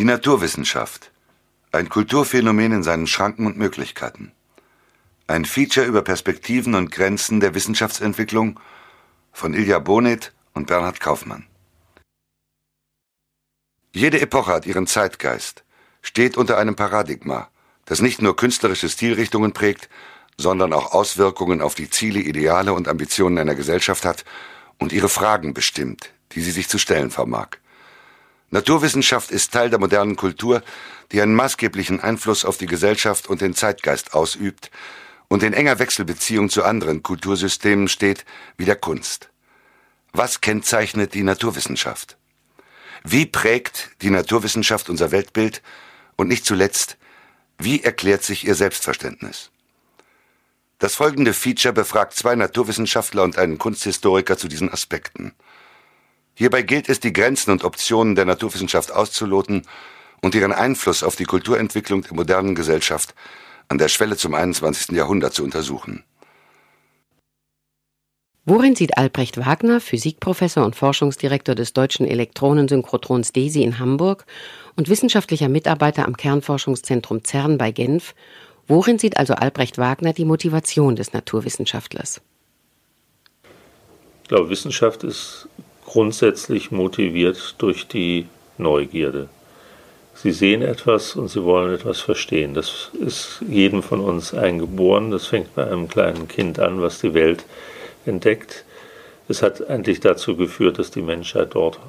[0.00, 1.12] Die Naturwissenschaft.
[1.72, 4.32] Ein Kulturphänomen in seinen Schranken und Möglichkeiten.
[5.26, 8.58] Ein Feature über Perspektiven und Grenzen der Wissenschaftsentwicklung
[9.30, 11.44] von Ilja Bonet und Bernhard Kaufmann.
[13.92, 15.64] Jede Epoche hat ihren Zeitgeist,
[16.00, 17.50] steht unter einem Paradigma,
[17.84, 19.90] das nicht nur künstlerische Stilrichtungen prägt,
[20.38, 24.24] sondern auch Auswirkungen auf die Ziele, Ideale und Ambitionen einer Gesellschaft hat
[24.78, 27.58] und ihre Fragen bestimmt, die sie sich zu stellen vermag.
[28.50, 30.62] Naturwissenschaft ist Teil der modernen Kultur,
[31.12, 34.70] die einen maßgeblichen Einfluss auf die Gesellschaft und den Zeitgeist ausübt
[35.28, 38.24] und in enger Wechselbeziehung zu anderen Kultursystemen steht,
[38.56, 39.30] wie der Kunst.
[40.12, 42.16] Was kennzeichnet die Naturwissenschaft?
[43.04, 45.62] Wie prägt die Naturwissenschaft unser Weltbild?
[46.16, 46.98] Und nicht zuletzt,
[47.56, 49.50] wie erklärt sich ihr Selbstverständnis?
[50.80, 55.34] Das folgende Feature befragt zwei Naturwissenschaftler und einen Kunsthistoriker zu diesen Aspekten.
[56.34, 59.66] Hierbei gilt es, die Grenzen und Optionen der Naturwissenschaft auszuloten
[60.22, 63.14] und ihren Einfluss auf die Kulturentwicklung der modernen Gesellschaft
[63.68, 64.96] an der Schwelle zum 21.
[64.96, 66.04] Jahrhundert zu untersuchen.
[68.46, 74.24] Worin sieht Albrecht Wagner, Physikprofessor und Forschungsdirektor des deutschen Elektronensynchrotrons DESI in Hamburg
[74.76, 78.14] und wissenschaftlicher Mitarbeiter am Kernforschungszentrum CERN bei Genf,
[78.66, 82.22] worin sieht also Albrecht Wagner die Motivation des Naturwissenschaftlers?
[84.22, 85.48] Ich glaube, Wissenschaft ist
[85.90, 89.28] grundsätzlich motiviert durch die Neugierde.
[90.14, 92.54] Sie sehen etwas und sie wollen etwas verstehen.
[92.54, 95.10] Das ist jedem von uns eingeboren.
[95.10, 97.44] Das fängt bei einem kleinen Kind an, was die Welt
[98.06, 98.64] entdeckt.
[99.28, 101.80] Es hat eigentlich dazu geführt, dass die Menschheit dort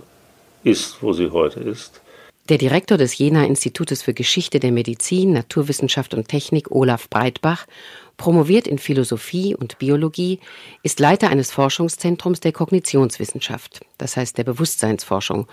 [0.64, 2.02] ist, wo sie heute ist.
[2.50, 7.68] Der Direktor des Jena Institutes für Geschichte der Medizin, Naturwissenschaft und Technik, Olaf Breitbach,
[8.18, 10.40] promoviert in Philosophie und Biologie,
[10.82, 15.48] ist Leiter eines Forschungszentrums der Kognitionswissenschaft, das heißt der Bewusstseinsforschung,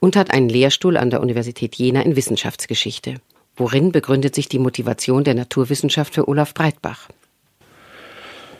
[0.00, 3.16] und hat einen Lehrstuhl an der Universität Jena in Wissenschaftsgeschichte.
[3.56, 7.08] Worin begründet sich die Motivation der Naturwissenschaft für Olaf Breitbach?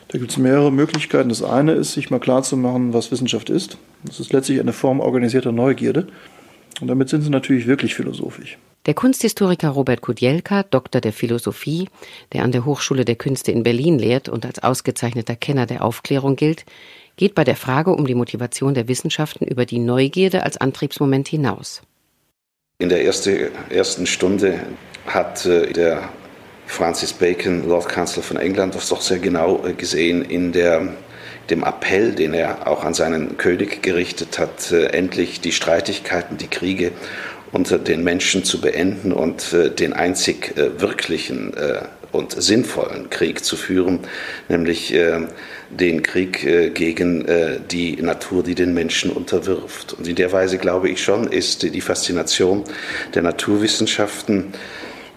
[0.08, 1.28] Da gibt es mehrere Möglichkeiten.
[1.28, 3.78] Das eine ist, sich mal klarzumachen, was Wissenschaft ist.
[4.04, 6.06] Das ist letztlich eine Form organisierter Neugierde.
[6.80, 8.58] Und damit sind sie natürlich wirklich philosophisch.
[8.86, 11.88] Der Kunsthistoriker Robert Kudielka, Doktor der Philosophie,
[12.32, 16.36] der an der Hochschule der Künste in Berlin lehrt und als ausgezeichneter Kenner der Aufklärung
[16.36, 16.66] gilt,
[17.16, 21.82] geht bei der Frage um die Motivation der Wissenschaften über die Neugierde als Antriebsmoment hinaus.
[22.78, 24.60] In der erste, ersten Stunde
[25.06, 26.10] hat äh, der
[26.66, 30.94] Francis Bacon, Lord Chancellor von England, das doch sehr genau äh, gesehen in der
[31.50, 36.48] dem Appell, den er auch an seinen König gerichtet hat, äh, endlich die Streitigkeiten, die
[36.48, 36.92] Kriege
[37.52, 41.52] unter den Menschen zu beenden und äh, den einzig äh, wirklichen
[42.12, 43.98] und sinnvollen Krieg zu führen,
[44.48, 44.94] nämlich
[45.70, 47.26] den Krieg gegen
[47.72, 49.94] die Natur, die den Menschen unterwirft.
[49.94, 52.62] Und in der Weise, glaube ich schon, ist die Faszination
[53.16, 54.52] der Naturwissenschaften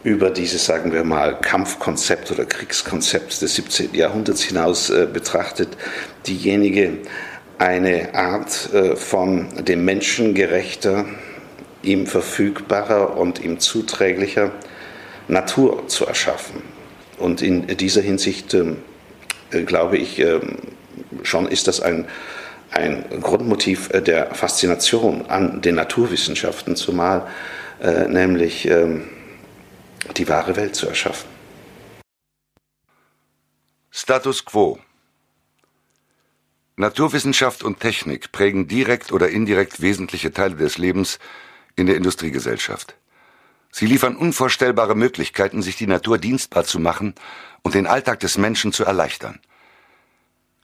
[0.08, 3.94] über dieses, sagen wir mal, Kampfkonzept oder Kriegskonzept des 17.
[3.94, 5.68] Jahrhunderts hinaus äh, betrachtet,
[6.26, 7.00] diejenige
[7.58, 11.04] eine Art äh, von dem Menschen gerechter,
[11.84, 14.54] ihm verfügbarer und ihm zuträglicher
[15.28, 16.62] Natur zu erschaffen.
[17.18, 18.78] Und in dieser Hinsicht ähm,
[19.52, 20.60] äh, glaube ich, ähm,
[21.24, 22.06] schon ist das ein,
[22.72, 27.28] ein Grundmotiv äh, der Faszination an den Naturwissenschaften, zumal
[27.82, 29.10] äh, nämlich ähm,
[30.14, 31.30] die wahre Welt zu erschaffen.
[33.92, 34.80] Status quo.
[36.76, 41.18] Naturwissenschaft und Technik prägen direkt oder indirekt wesentliche Teile des Lebens
[41.76, 42.96] in der Industriegesellschaft.
[43.72, 47.16] Sie liefern unvorstellbare Möglichkeiten, sich die Natur dienstbar zu machen
[47.64, 49.40] und den Alltag des Menschen zu erleichtern.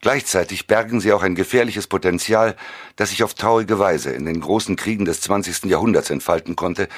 [0.02, 2.56] Gleichzeitig bergen sie auch ein gefährliches Potenzial,
[2.98, 5.64] das sich auf traurige Weise in den großen Kriegen des 20.
[5.64, 6.90] Jahrhunderts entfalten konnte,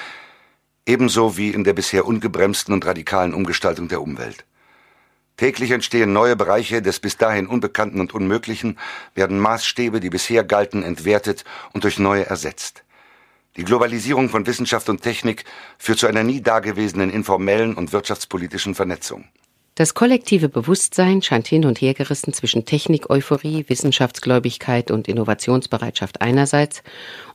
[0.85, 4.45] ebenso wie in der bisher ungebremsten und radikalen Umgestaltung der Umwelt.
[5.37, 8.79] Täglich entstehen neue Bereiche des bis dahin Unbekannten und Unmöglichen,
[9.15, 11.43] werden Maßstäbe, die bisher galten, entwertet
[11.73, 12.83] und durch neue ersetzt.
[13.57, 15.43] Die Globalisierung von Wissenschaft und Technik
[15.77, 19.25] führt zu einer nie dagewesenen informellen und wirtschaftspolitischen Vernetzung.
[19.77, 26.81] Das kollektive Bewusstsein scheint hin und her gerissen zwischen Technik-Euphorie, Wissenschaftsgläubigkeit und Innovationsbereitschaft einerseits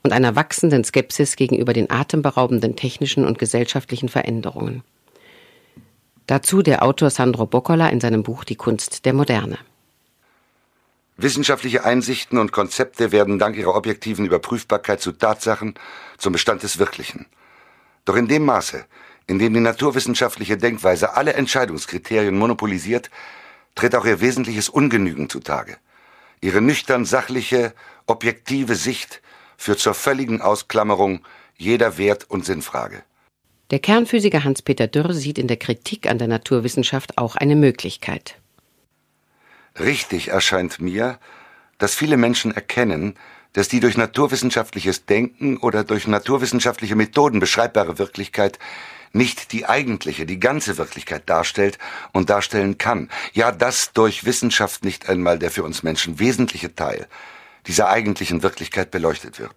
[0.03, 4.83] und einer wachsenden Skepsis gegenüber den atemberaubenden technischen und gesellschaftlichen Veränderungen.
[6.27, 9.59] Dazu der Autor Sandro Boccola in seinem Buch Die Kunst der Moderne.
[11.19, 15.75] Wissenschaftliche Einsichten und Konzepte werden dank ihrer objektiven Überprüfbarkeit zu Tatsachen,
[16.17, 17.27] zum Bestand des Wirklichen.
[18.07, 18.87] Doch in dem Maße,
[19.31, 23.11] in dem die naturwissenschaftliche Denkweise alle Entscheidungskriterien monopolisiert,
[23.77, 25.77] tritt auch ihr wesentliches Ungenügen zutage.
[26.41, 27.73] Ihre nüchtern sachliche,
[28.09, 29.23] objektive Sicht
[29.57, 31.21] führt zur völligen Ausklammerung
[31.57, 33.05] jeder Wert- und Sinnfrage.
[33.71, 38.35] Der Kernphysiker Hans-Peter Dürr sieht in der Kritik an der Naturwissenschaft auch eine Möglichkeit.
[39.79, 41.21] Richtig erscheint mir,
[41.79, 43.15] dass viele Menschen erkennen,
[43.53, 48.59] dass die durch naturwissenschaftliches Denken oder durch naturwissenschaftliche Methoden beschreibbare Wirklichkeit
[49.13, 51.79] nicht die eigentliche, die ganze Wirklichkeit darstellt
[52.13, 53.09] und darstellen kann.
[53.33, 57.09] Ja, dass durch Wissenschaft nicht einmal der für uns Menschen wesentliche Teil
[57.67, 59.55] dieser eigentlichen Wirklichkeit beleuchtet wird.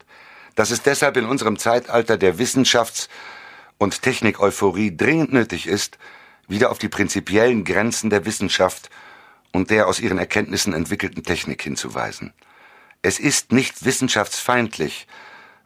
[0.56, 3.10] Dass es deshalb in unserem Zeitalter der Wissenschafts-
[3.78, 5.98] und Technik-Euphorie dringend nötig ist,
[6.48, 8.90] wieder auf die prinzipiellen Grenzen der Wissenschaft
[9.52, 12.34] und der aus ihren Erkenntnissen entwickelten Technik hinzuweisen.
[13.02, 15.08] Es ist nicht wissenschaftsfeindlich,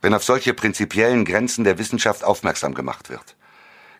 [0.02, 3.37] wenn auf solche prinzipiellen Grenzen der Wissenschaft aufmerksam gemacht wird.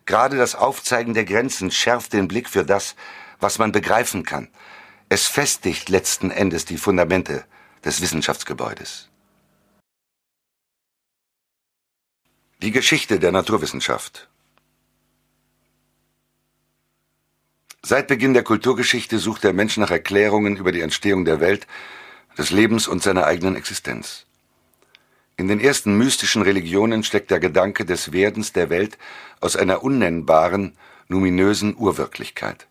[0.08, 2.96] Gerade das Aufzeigen der Grenzen schärft den Blick für das,
[3.40, 4.48] was man begreifen kann.
[5.10, 7.44] Es festigt letzten Endes die Fundamente
[7.84, 9.10] des Wissenschaftsgebäudes.
[12.62, 14.30] Die Geschichte der Naturwissenschaft
[17.82, 21.66] Seit Beginn der Kulturgeschichte sucht der Mensch nach Erklärungen über die Entstehung der Welt,
[22.38, 24.24] des Lebens und seiner eigenen Existenz.
[25.38, 28.98] In den ersten mystischen Religionen steckt der Gedanke des Werdens der Welt
[29.40, 30.76] aus einer unnennbaren,
[31.06, 32.66] luminösen Urwirklichkeit.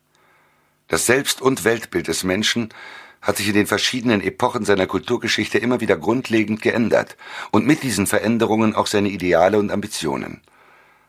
[0.90, 2.74] Das Selbst- und Weltbild des Menschen
[3.22, 7.16] hat sich in den verschiedenen Epochen seiner Kulturgeschichte immer wieder grundlegend geändert
[7.52, 10.42] und mit diesen Veränderungen auch seine Ideale und Ambitionen.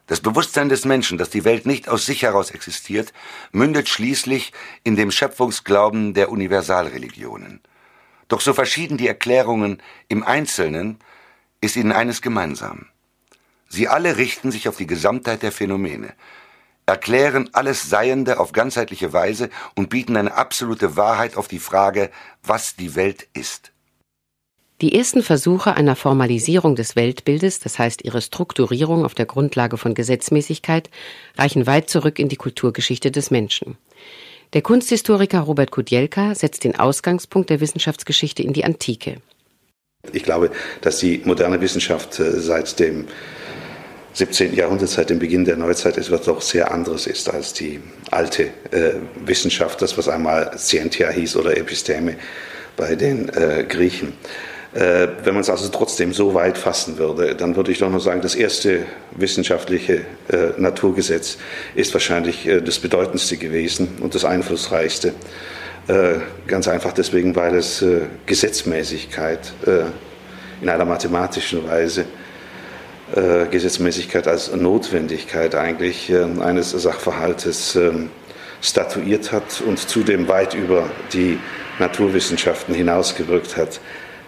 [0.06, 3.12] Das Bewusstsein des Menschen, dass die Welt nicht aus sich heraus existiert,
[3.50, 4.52] mündet schließlich
[4.84, 7.61] in dem Schöpfungsglauben der Universalreligionen.
[8.28, 11.00] Doch so verschieden die Erklärungen im Einzelnen,
[11.60, 12.87] ist ihnen eines gemeinsam.
[13.69, 16.14] Sie alle richten sich auf die Gesamtheit der Phänomene,
[16.87, 22.10] erklären alles Seiende auf ganzheitliche Weise und bieten eine absolute Wahrheit auf die Frage,
[22.43, 23.72] was die Welt ist.
[24.81, 29.93] Die ersten Versuche einer Formalisierung des Weltbildes, das heißt ihre Strukturierung auf der Grundlage von
[29.93, 30.88] Gesetzmäßigkeit,
[31.37, 33.76] reichen weit zurück in die Kulturgeschichte des Menschen.
[34.54, 39.20] Der Kunsthistoriker Robert Kudielka setzt den Ausgangspunkt der Wissenschaftsgeschichte in die Antike.
[40.12, 40.50] Ich glaube,
[40.81, 43.06] dass die moderne Wissenschaft äh, seit dem
[44.14, 44.55] 17.
[44.55, 48.94] Jahrhundert, seit dem Beginn der Neuzeit, etwas doch sehr anderes ist als die alte äh,
[49.25, 52.16] Wissenschaft, das was einmal Scientia hieß oder Episteme
[52.76, 54.14] bei den äh, Griechen.
[54.75, 58.00] Äh, wenn man es also trotzdem so weit fassen würde, dann würde ich doch nur
[58.00, 61.38] sagen, das erste wissenschaftliche äh, Naturgesetz
[61.75, 65.14] ist wahrscheinlich äh, das bedeutendste gewesen und das einflussreichste.
[65.88, 69.52] Äh, ganz einfach deswegen, weil es äh, Gesetzmäßigkeit
[70.61, 72.05] in einer mathematischen Weise
[73.14, 77.90] äh, Gesetzmäßigkeit als Notwendigkeit eigentlich äh, eines Sachverhaltes äh,
[78.61, 81.38] statuiert hat und zudem weit über die
[81.79, 83.81] Naturwissenschaften hinausgewirkt hat.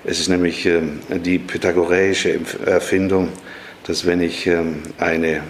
[0.04, 3.28] Es ist nämlich ähm, die pythagoreische Erfindung,
[3.86, 5.42] dass wenn ich ähm, eine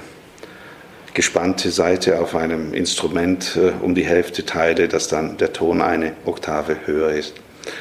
[1.14, 6.12] gespannte Seite auf einem Instrument äh, um die Hälfte teile, dass dann der Ton eine
[6.24, 7.34] Oktave höher ist.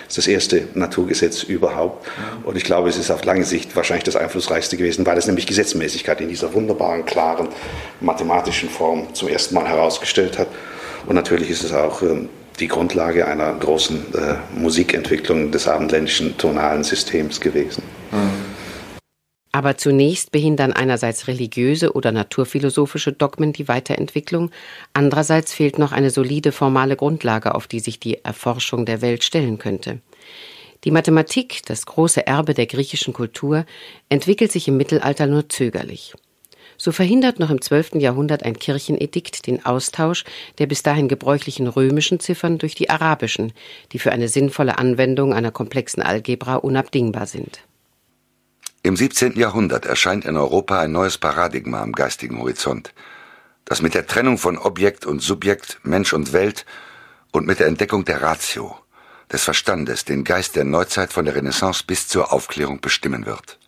[0.08, 2.08] Das ist das erste Naturgesetz überhaupt.
[2.44, 5.48] Und ich glaube, es ist auf lange Sicht wahrscheinlich das einflussreichste gewesen, weil es nämlich
[5.48, 7.48] Gesetzmäßigkeit in dieser wunderbaren, klaren,
[8.02, 10.48] mathematischen Form zum ersten Mal herausgestellt hat.
[11.08, 12.30] Und natürlich ist es auch ähm,
[12.60, 17.84] die Grundlage einer großen äh, Musikentwicklung des abendländischen tonalen Systems gewesen.
[18.12, 18.39] Mhm.
[19.52, 24.52] Aber zunächst behindern einerseits religiöse oder naturphilosophische Dogmen die Weiterentwicklung,
[24.94, 29.58] andererseits fehlt noch eine solide formale Grundlage, auf die sich die Erforschung der Welt stellen
[29.58, 30.02] könnte.
[30.84, 33.66] Die Mathematik, das große Erbe der griechischen Kultur,
[34.08, 36.14] entwickelt sich im Mittelalter nur zögerlich.
[36.78, 37.96] So verhindert noch im 12.
[37.96, 40.24] Jahrhundert ein Kirchenedikt den Austausch
[40.60, 43.52] der bis dahin gebräuchlichen römischen Ziffern durch die arabischen,
[43.92, 47.60] die für eine sinnvolle Anwendung einer komplexen Algebra unabdingbar sind.
[48.82, 49.34] Im 17.
[49.38, 52.94] Jahrhundert erscheint in Europa ein neues Paradigma am geistigen Horizont,
[53.66, 56.66] das mit der Trennung von Objekt und Subjekt, Mensch und Welt
[57.34, 58.80] und mit der Entdeckung der Ratio,
[59.34, 63.60] des Verstandes, den Geist der Neuzeit von der Renaissance bis zur Aufklärung bestimmen wird.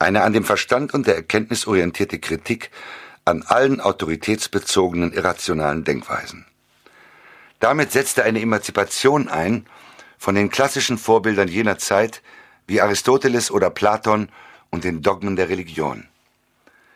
[0.00, 2.72] Eine an dem Verstand und der Erkenntnis orientierte Kritik
[3.24, 6.44] an allen autoritätsbezogenen irrationalen Denkweisen.
[7.60, 9.64] Damit setzte eine Emanzipation ein
[10.18, 12.20] von den klassischen Vorbildern jener Zeit,
[12.66, 14.28] wie Aristoteles oder Platon
[14.70, 16.08] und den Dogmen der Religion.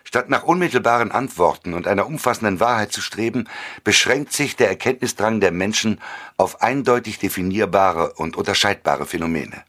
[0.05, 3.49] Statt nach unmittelbaren Antworten und einer umfassenden Wahrheit zu streben,
[3.83, 6.01] beschränkt sich der Erkenntnisdrang der Menschen
[6.37, 9.65] auf eindeutig definierbare und unterscheidbare Phänomene.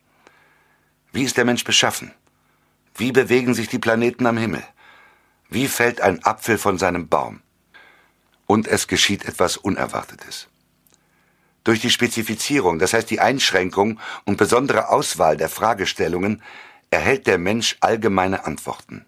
[1.12, 2.12] Wie ist der Mensch beschaffen?
[2.96, 4.64] Wie bewegen sich die Planeten am Himmel?
[5.50, 7.42] Wie fällt ein Apfel von seinem Baum?
[8.46, 10.48] Und es geschieht etwas Unerwartetes.
[11.68, 16.42] Durch die Spezifizierung, das heißt die Einschränkung und besondere Auswahl der Fragestellungen,
[16.92, 19.06] erhält der Mensch allgemeine Antworten.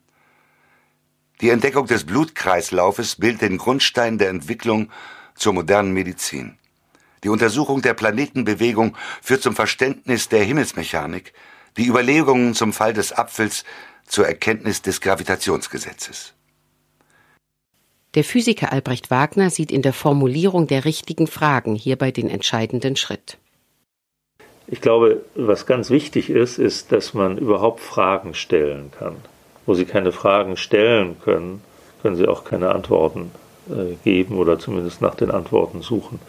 [1.39, 4.91] Die Entdeckung des Blutkreislaufes bildet den Grundstein der Entwicklung
[5.35, 6.57] zur modernen Medizin.
[7.23, 11.31] Die Untersuchung der Planetenbewegung führt zum Verständnis der Himmelsmechanik,
[11.77, 13.63] die Überlegungen zum Fall des Apfels
[14.05, 16.33] zur Erkenntnis des Gravitationsgesetzes.
[18.15, 23.37] Der Physiker Albrecht Wagner sieht in der Formulierung der richtigen Fragen hierbei den entscheidenden Schritt.
[24.65, 29.15] Ich glaube, was ganz wichtig ist, ist, dass man überhaupt Fragen stellen kann.
[29.65, 31.61] Wo Sie keine Fragen stellen können,
[32.01, 33.31] können Sie auch keine Antworten
[33.69, 36.19] äh, geben oder zumindest nach den Antworten suchen.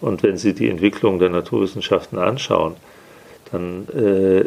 [0.00, 2.76] Und wenn Sie die Entwicklung der Naturwissenschaften anschauen,
[3.50, 4.44] dann äh,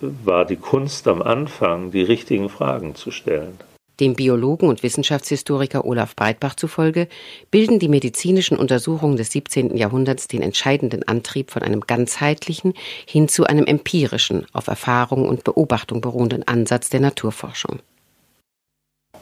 [0.00, 3.58] war die Kunst am Anfang, die richtigen Fragen zu stellen.
[4.00, 7.08] Dem Biologen und Wissenschaftshistoriker Olaf Breitbach zufolge
[7.50, 9.76] bilden die medizinischen Untersuchungen des 17.
[9.76, 12.74] Jahrhunderts den entscheidenden Antrieb von einem ganzheitlichen
[13.06, 17.80] hin zu einem empirischen, auf Erfahrung und Beobachtung beruhenden Ansatz der Naturforschung.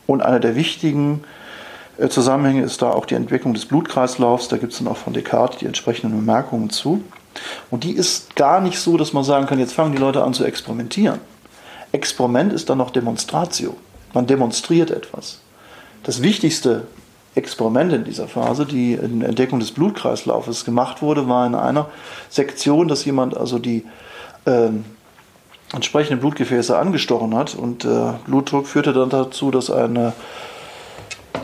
[0.06, 1.25] Und einer der wichtigen
[1.97, 4.49] äh, Zusammenhänge ist da auch die Entwicklung des Blutkreislaufs.
[4.49, 7.02] Da gibt es dann auch von Descartes die entsprechenden Bemerkungen zu.
[7.71, 10.35] Und die ist gar nicht so, dass man sagen kann, jetzt fangen die Leute an
[10.35, 11.21] zu experimentieren.
[11.92, 13.76] Experiment ist dann noch Demonstratio.
[14.14, 15.40] Man demonstriert etwas.
[16.02, 16.86] Das wichtigste
[17.34, 21.88] Experiment in dieser Phase, die in Entdeckung des Blutkreislaufes gemacht wurde, war in einer
[22.30, 23.84] Sektion, dass jemand also die
[24.46, 24.70] äh,
[25.72, 30.14] entsprechenden Blutgefäße angestochen hat und äh, Blutdruck führte dann dazu, dass eine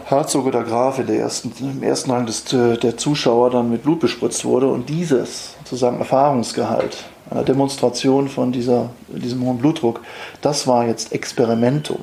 [0.05, 4.01] Herzog oder Graf in der ersten, im ersten Rang des, der Zuschauer dann mit Blut
[4.01, 10.01] bespritzt wurde und dieses sozusagen Erfahrungsgehalt einer Demonstration von dieser, diesem hohen Blutdruck,
[10.41, 12.01] das war jetzt Experimentum.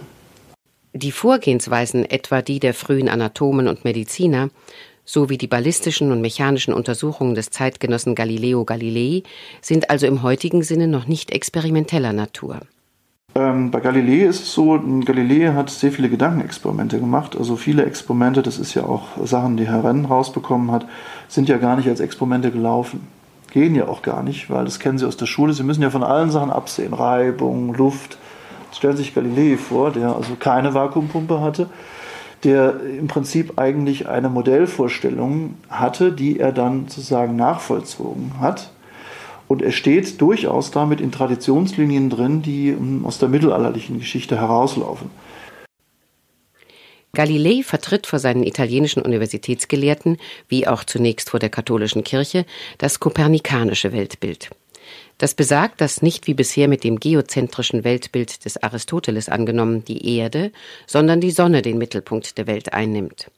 [0.93, 4.49] Die Vorgehensweisen, etwa die der frühen Anatomen und Mediziner,
[5.05, 9.23] sowie die ballistischen und mechanischen Untersuchungen des Zeitgenossen Galileo Galilei
[9.61, 12.59] sind also im heutigen Sinne noch nicht experimenteller Natur.
[13.35, 17.35] Ähm, bei Galilei ist es so, Galilei hat sehr viele Gedankenexperimente gemacht.
[17.37, 20.87] Also viele Experimente, das ist ja auch Sachen, die Herr Renn rausbekommen hat,
[21.27, 23.07] sind ja gar nicht als Experimente gelaufen.
[23.51, 25.53] Gehen ja auch gar nicht, weil das kennen Sie aus der Schule.
[25.53, 26.93] Sie müssen ja von allen Sachen absehen.
[26.93, 28.17] Reibung, Luft,
[28.73, 31.69] stellen Sie sich Galilei vor, der also keine Vakuumpumpe hatte,
[32.43, 38.71] der im Prinzip eigentlich eine Modellvorstellung hatte, die er dann sozusagen nachvollzogen hat.
[39.47, 45.09] Und er steht durchaus damit in Traditionslinien drin, die ähm, aus der mittelalterlichen Geschichte herauslaufen.
[47.13, 52.45] Galilei vertritt vor seinen italienischen Universitätsgelehrten, wie auch zunächst vor der katholischen Kirche,
[52.77, 54.51] das kopernikanische Weltbild.
[55.19, 60.51] Das besagt, dass nicht wie bisher mit dem geozentrischen Weltbild des Aristoteles angenommen die Erde,
[60.87, 63.29] sondern die Sonne den Mittelpunkt der Welt einnimmt.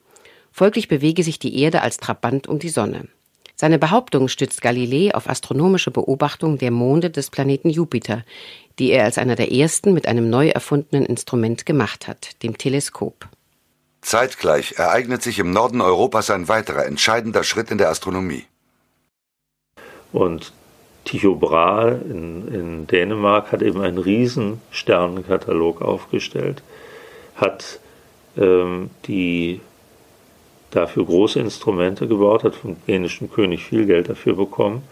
[0.52, 3.08] Folglich bewege sich die Erde als Trabant um die Sonne.
[3.56, 8.24] Seine Behauptung stützt Galilei auf astronomische Beobachtungen der Monde des Planeten Jupiter,
[8.78, 13.28] die er als einer der ersten mit einem neu erfundenen Instrument gemacht hat, dem Teleskop.
[14.02, 18.46] Zeitgleich ereignet sich im Norden Europas ein weiterer entscheidender Schritt in der Astronomie.
[20.12, 20.54] Und
[21.06, 26.62] Tycho Brahe in, in Dänemark hat eben einen riesen Sternenkatalog aufgestellt,
[27.36, 27.80] hat
[28.38, 29.62] ähm, die
[30.70, 34.84] dafür große Instrumente gebaut, hat vom dänischen König viel Geld dafür bekommen.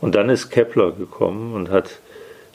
[0.00, 2.00] Und dann ist Kepler gekommen und hat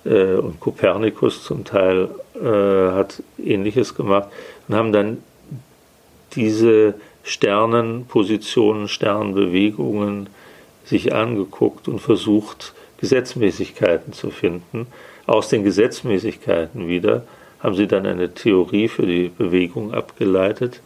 [0.05, 4.29] äh, und Kopernikus zum Teil äh, hat ähnliches gemacht
[4.67, 5.23] und haben dann
[6.33, 10.27] diese Sternenpositionen, Sternbewegungen
[10.85, 14.87] sich angeguckt und versucht, Gesetzmäßigkeiten zu finden.
[15.25, 17.25] Aus den Gesetzmäßigkeiten wieder
[17.59, 20.79] haben sie dann eine Theorie für die Bewegung abgeleitet,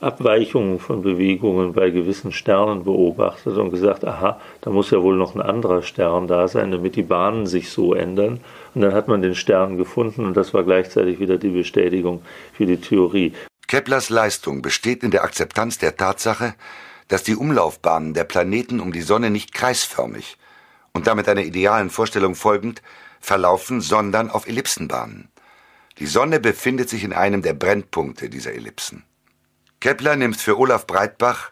[0.00, 5.36] Abweichungen von Bewegungen bei gewissen Sternen beobachtet und gesagt, aha, da muss ja wohl noch
[5.36, 8.40] ein anderer Stern da sein, damit die Bahnen sich so ändern.
[8.74, 12.22] Und dann hat man den Stern gefunden und das war gleichzeitig wieder die Bestätigung
[12.52, 13.32] für die Theorie.
[13.68, 16.54] Keplers Leistung besteht in der Akzeptanz der Tatsache,
[17.06, 20.36] dass die Umlaufbahnen der Planeten um die Sonne nicht kreisförmig,
[20.92, 22.82] und damit einer idealen Vorstellung folgend,
[23.20, 25.28] verlaufen, sondern auf Ellipsenbahnen.
[25.98, 29.04] Die Sonne befindet sich in einem der Brennpunkte dieser Ellipsen.
[29.80, 31.50] Kepler nimmt für Olaf Breitbach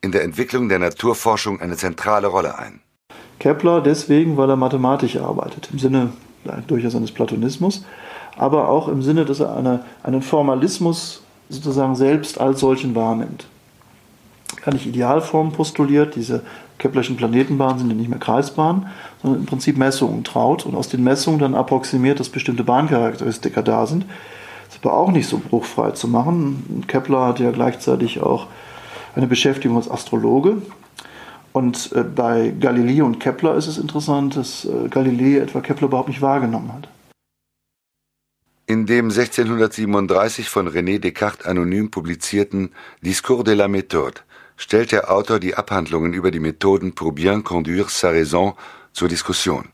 [0.00, 2.80] in der Entwicklung der Naturforschung eine zentrale Rolle ein.
[3.38, 6.12] Kepler deswegen, weil er mathematisch arbeitet, im Sinne
[6.66, 7.84] durchaus eines Platonismus,
[8.36, 13.46] aber auch im Sinne, dass er eine, einen Formalismus sozusagen selbst als solchen wahrnimmt.
[14.60, 16.42] Er hat nicht Idealformen postuliert, diese
[16.78, 18.86] Keplerschen Planetenbahnen sind ja nicht mehr Kreisbahnen,
[19.22, 23.86] sondern im Prinzip Messungen traut und aus den Messungen dann approximiert, dass bestimmte Bahncharakteristika da
[23.86, 24.04] sind.
[24.66, 26.84] Das ist aber auch nicht so bruchfrei zu machen.
[26.86, 28.46] Kepler hat ja gleichzeitig auch
[29.14, 30.62] eine Beschäftigung als Astrologe.
[31.52, 36.08] Und äh, bei Galilei und Kepler ist es interessant, dass äh, Galilei etwa Kepler überhaupt
[36.08, 36.88] nicht wahrgenommen hat.
[38.66, 42.70] In dem 1637 von René Descartes anonym publizierten
[43.02, 44.20] Discours de la méthode
[44.58, 48.54] stellt der Autor die Abhandlungen über die Methoden pour bien conduire sa raison
[48.92, 49.68] zur Diskussion,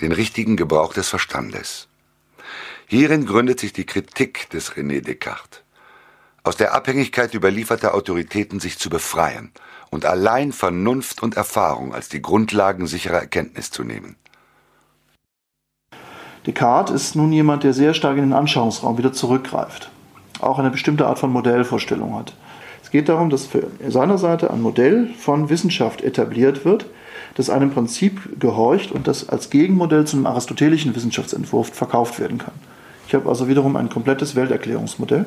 [0.00, 1.88] den richtigen Gebrauch des Verstandes.
[2.86, 5.62] Hierin gründet sich die Kritik des René Descartes.
[6.44, 9.52] Aus der Abhängigkeit überlieferter Autoritäten sich zu befreien
[9.90, 14.16] und allein Vernunft und Erfahrung als die Grundlagen sicherer Erkenntnis zu nehmen.
[16.46, 19.90] Descartes ist nun jemand, der sehr stark in den Anschauungsraum wieder zurückgreift,
[20.40, 22.34] auch eine bestimmte Art von Modellvorstellung hat.
[22.92, 26.84] Es geht darum, dass für seiner Seite ein Modell von Wissenschaft etabliert wird,
[27.36, 32.52] das einem Prinzip gehorcht und das als Gegenmodell zu einem aristotelischen Wissenschaftsentwurf verkauft werden kann.
[33.08, 35.24] Ich habe also wiederum ein komplettes Welterklärungsmodell.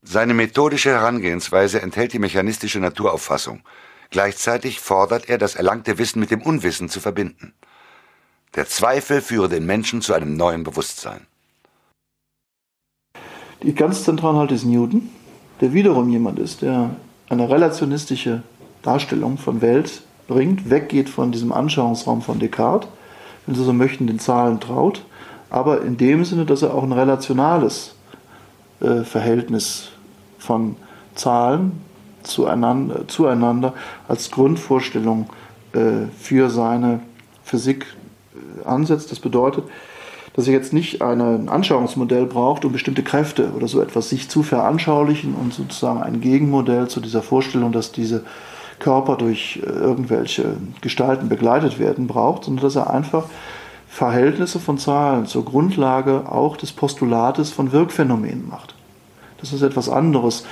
[0.00, 3.60] Seine methodische Herangehensweise enthält die mechanistische Naturauffassung.
[4.08, 7.52] Gleichzeitig fordert er, das erlangte Wissen mit dem Unwissen zu verbinden.
[8.54, 11.26] Der Zweifel führe den Menschen zu einem neuen Bewusstsein.
[13.62, 15.10] Die ganz zentral halt ist Newton,
[15.60, 16.90] der wiederum jemand ist, der
[17.28, 18.42] eine relationistische
[18.82, 22.88] Darstellung von Welt bringt, weggeht von diesem Anschauungsraum von Descartes,
[23.46, 25.04] wenn Sie so möchten, den Zahlen traut,
[25.50, 27.94] aber in dem Sinne, dass er auch ein relationales
[28.80, 29.90] äh, Verhältnis
[30.38, 30.76] von
[31.14, 31.80] Zahlen
[32.22, 33.74] zueinander, zueinander
[34.08, 35.30] als Grundvorstellung
[35.72, 37.00] äh, für seine
[37.44, 37.86] Physik
[38.64, 39.12] ansetzt.
[39.12, 39.64] Das bedeutet,
[40.36, 44.42] dass er jetzt nicht ein Anschauungsmodell braucht, um bestimmte Kräfte oder so etwas sich zu
[44.42, 48.22] veranschaulichen und sozusagen ein Gegenmodell zu dieser Vorstellung, dass diese
[48.78, 53.24] Körper durch äh, irgendwelche Gestalten begleitet werden, braucht, sondern dass er einfach
[53.88, 58.74] Verhältnisse von Zahlen zur Grundlage auch des Postulates von Wirkphänomenen macht.
[59.40, 60.44] Das ist etwas anderes,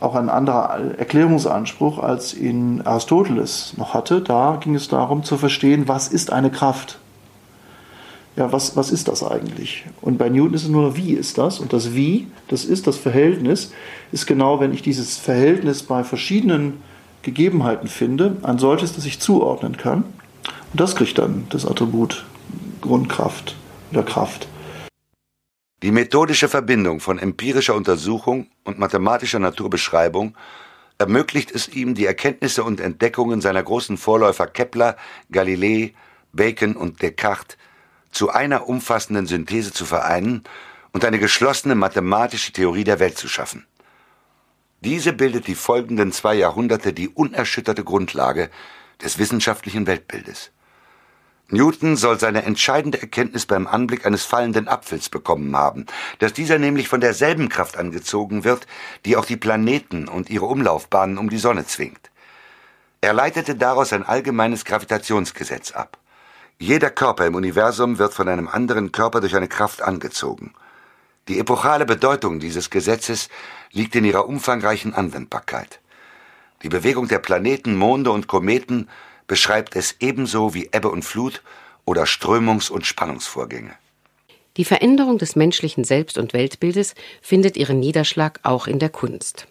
[0.00, 4.20] auch ein anderer Erklärungsanspruch, als ihn Aristoteles noch hatte.
[4.20, 6.98] Da ging es darum zu verstehen, was ist eine Kraft?
[8.38, 9.84] Ja, was, was ist das eigentlich?
[10.00, 11.58] Und bei Newton ist es nur, wie ist das?
[11.58, 13.72] Und das Wie, das ist das Verhältnis,
[14.12, 16.80] ist genau, wenn ich dieses Verhältnis bei verschiedenen
[17.22, 20.04] Gegebenheiten finde, ein solches, das ich zuordnen kann.
[20.72, 22.26] Und das kriegt dann das Attribut
[22.80, 23.56] Grundkraft
[23.90, 24.46] oder Kraft.
[25.82, 30.36] Die methodische Verbindung von empirischer Untersuchung und mathematischer Naturbeschreibung
[30.96, 34.96] ermöglicht es ihm, die Erkenntnisse und Entdeckungen seiner großen Vorläufer Kepler,
[35.32, 35.94] Galilei,
[36.32, 37.56] Bacon und Descartes
[38.18, 40.42] zu einer umfassenden Synthese zu vereinen
[40.90, 43.64] und eine geschlossene mathematische Theorie der Welt zu schaffen.
[44.80, 48.50] Diese bildet die folgenden zwei Jahrhunderte die unerschütterte Grundlage
[49.00, 50.50] des wissenschaftlichen Weltbildes.
[51.50, 55.86] Newton soll seine entscheidende Erkenntnis beim Anblick eines fallenden Apfels bekommen haben,
[56.18, 58.66] dass dieser nämlich von derselben Kraft angezogen wird,
[59.04, 62.10] die auch die Planeten und ihre Umlaufbahnen um die Sonne zwingt.
[63.00, 65.98] Er leitete daraus ein allgemeines Gravitationsgesetz ab.
[66.60, 70.54] Jeder Körper im Universum wird von einem anderen Körper durch eine Kraft angezogen.
[71.28, 73.28] Die epochale Bedeutung dieses Gesetzes
[73.70, 75.78] liegt in ihrer umfangreichen Anwendbarkeit.
[76.64, 78.88] Die Bewegung der Planeten, Monde und Kometen
[79.28, 81.42] beschreibt es ebenso wie Ebbe und Flut
[81.84, 83.74] oder Strömungs- und Spannungsvorgänge.
[84.56, 89.46] Die Veränderung des menschlichen Selbst- und Weltbildes findet ihren Niederschlag auch in der Kunst.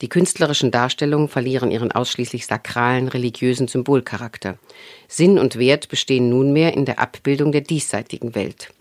[0.00, 4.56] Die künstlerischen Darstellungen verlieren ihren ausschließlich sakralen, religiösen Symbolcharakter.
[5.08, 8.72] Sinn und Wert bestehen nunmehr in der Abbildung der diesseitigen Welt.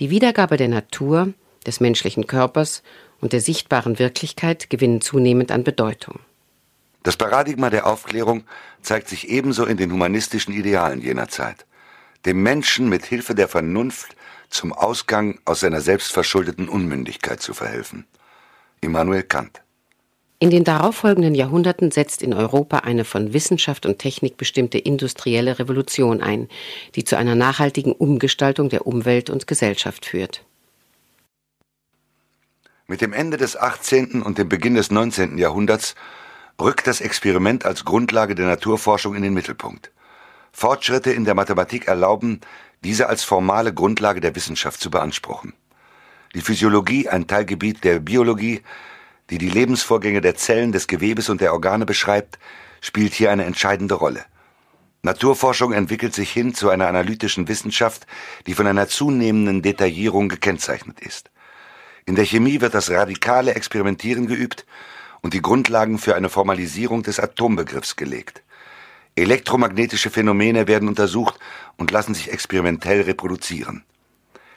[0.00, 1.34] Die Wiedergabe der Natur,
[1.66, 2.82] des menschlichen Körpers
[3.20, 6.20] und der sichtbaren Wirklichkeit gewinnen zunehmend an Bedeutung.
[7.02, 8.44] Das Paradigma der Aufklärung
[8.80, 11.66] zeigt sich ebenso in den humanistischen Idealen jener Zeit.
[12.24, 14.16] Dem Menschen mit Hilfe der Vernunft
[14.48, 18.06] zum Ausgang aus seiner selbstverschuldeten Unmündigkeit zu verhelfen.
[18.80, 19.62] Immanuel Kant
[20.40, 26.20] in den darauffolgenden Jahrhunderten setzt in Europa eine von Wissenschaft und Technik bestimmte industrielle Revolution
[26.20, 26.48] ein,
[26.94, 30.44] die zu einer nachhaltigen Umgestaltung der Umwelt und Gesellschaft führt.
[32.86, 34.22] Mit dem Ende des 18.
[34.22, 35.38] und dem Beginn des 19.
[35.38, 35.96] Jahrhunderts
[36.60, 39.90] rückt das Experiment als Grundlage der Naturforschung in den Mittelpunkt.
[40.52, 42.40] Fortschritte in der Mathematik erlauben,
[42.84, 45.52] diese als formale Grundlage der Wissenschaft zu beanspruchen.
[46.34, 48.62] Die Physiologie, ein Teilgebiet der Biologie,
[49.30, 52.38] die die Lebensvorgänge der Zellen, des Gewebes und der Organe beschreibt,
[52.80, 54.24] spielt hier eine entscheidende Rolle.
[55.02, 58.06] Naturforschung entwickelt sich hin zu einer analytischen Wissenschaft,
[58.46, 61.30] die von einer zunehmenden Detaillierung gekennzeichnet ist.
[62.04, 64.66] In der Chemie wird das radikale Experimentieren geübt
[65.20, 68.42] und die Grundlagen für eine Formalisierung des Atombegriffs gelegt.
[69.14, 71.38] Elektromagnetische Phänomene werden untersucht
[71.76, 73.84] und lassen sich experimentell reproduzieren.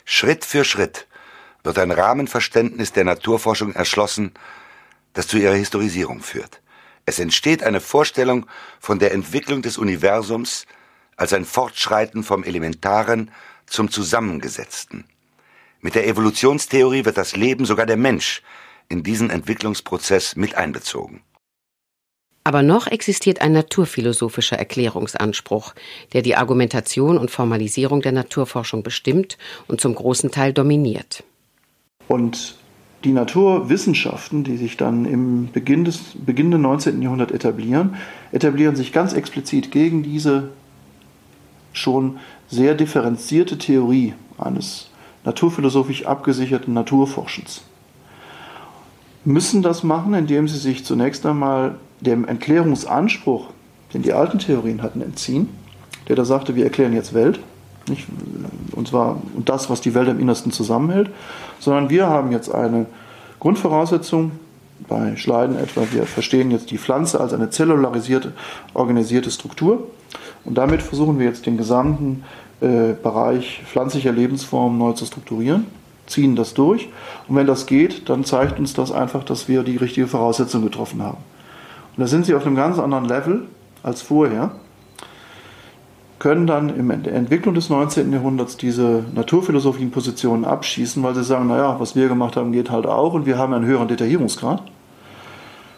[0.04, 1.06] Schritt für Schritt
[1.64, 4.32] wird ein Rahmenverständnis der Naturforschung erschlossen,
[5.12, 6.60] das zu ihrer Historisierung führt.
[7.04, 8.46] Es entsteht eine Vorstellung
[8.80, 10.66] von der Entwicklung des Universums
[11.16, 13.30] als ein Fortschreiten vom Elementaren
[13.66, 15.04] zum Zusammengesetzten.
[15.80, 18.42] Mit der Evolutionstheorie wird das Leben, sogar der Mensch,
[18.88, 21.22] in diesen Entwicklungsprozess mit einbezogen.
[22.44, 25.74] Aber noch existiert ein naturphilosophischer Erklärungsanspruch,
[26.12, 31.22] der die Argumentation und Formalisierung der Naturforschung bestimmt und zum großen Teil dominiert.
[32.08, 32.56] Und
[33.04, 37.02] die Naturwissenschaften, die sich dann im Beginn des beginnenden 19.
[37.02, 37.96] Jahrhunderts etablieren,
[38.30, 40.50] etablieren sich ganz explizit gegen diese
[41.72, 44.90] schon sehr differenzierte Theorie eines
[45.24, 47.62] naturphilosophisch abgesicherten Naturforschens.
[49.24, 53.48] Müssen das machen, indem sie sich zunächst einmal dem Erklärungsanspruch,
[53.94, 55.48] den die alten Theorien hatten, entziehen,
[56.08, 57.40] der da sagte, wir erklären jetzt Welt,
[57.88, 58.06] nicht,
[58.72, 61.10] und zwar das, was die Welt im Innersten zusammenhält,
[61.58, 62.86] sondern wir haben jetzt eine
[63.40, 64.32] Grundvoraussetzung,
[64.88, 68.32] bei Schleiden etwa, wir verstehen jetzt die Pflanze als eine zellularisierte,
[68.74, 69.86] organisierte Struktur.
[70.44, 72.24] Und damit versuchen wir jetzt den gesamten
[72.60, 75.66] äh, Bereich pflanzlicher Lebensformen neu zu strukturieren,
[76.06, 76.88] ziehen das durch.
[77.28, 81.02] Und wenn das geht, dann zeigt uns das einfach, dass wir die richtige Voraussetzung getroffen
[81.02, 81.18] haben.
[81.96, 83.42] Und da sind sie auf einem ganz anderen Level
[83.82, 84.52] als vorher
[86.22, 88.12] können dann in der Entwicklung des 19.
[88.12, 92.86] Jahrhunderts diese naturphilosophischen Positionen abschießen, weil sie sagen, naja, was wir gemacht haben, geht halt
[92.86, 94.62] auch und wir haben einen höheren Detaillierungsgrad.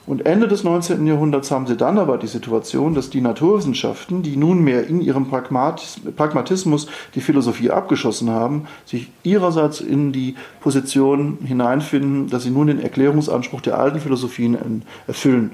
[0.07, 1.07] Und Ende des 19.
[1.07, 6.89] Jahrhunderts haben sie dann aber die Situation, dass die Naturwissenschaften, die nunmehr in ihrem Pragmatismus
[7.15, 13.63] die Philosophie abgeschossen haben, sich ihrerseits in die Position hineinfinden, dass sie nun den Erklärungsanspruch
[13.63, 15.53] der alten Philosophien erfüllen.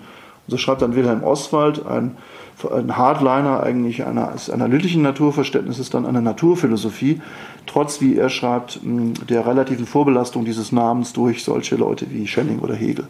[0.48, 2.16] Und so schreibt dann Wilhelm Oswald, ein
[2.64, 7.20] ein Hardliner eigentlich eines analytischen Naturverständnisses, dann eine Naturphilosophie,
[7.66, 12.74] trotz, wie er schreibt, der relativen Vorbelastung dieses Namens durch solche Leute wie Schelling oder
[12.74, 13.06] Hegel.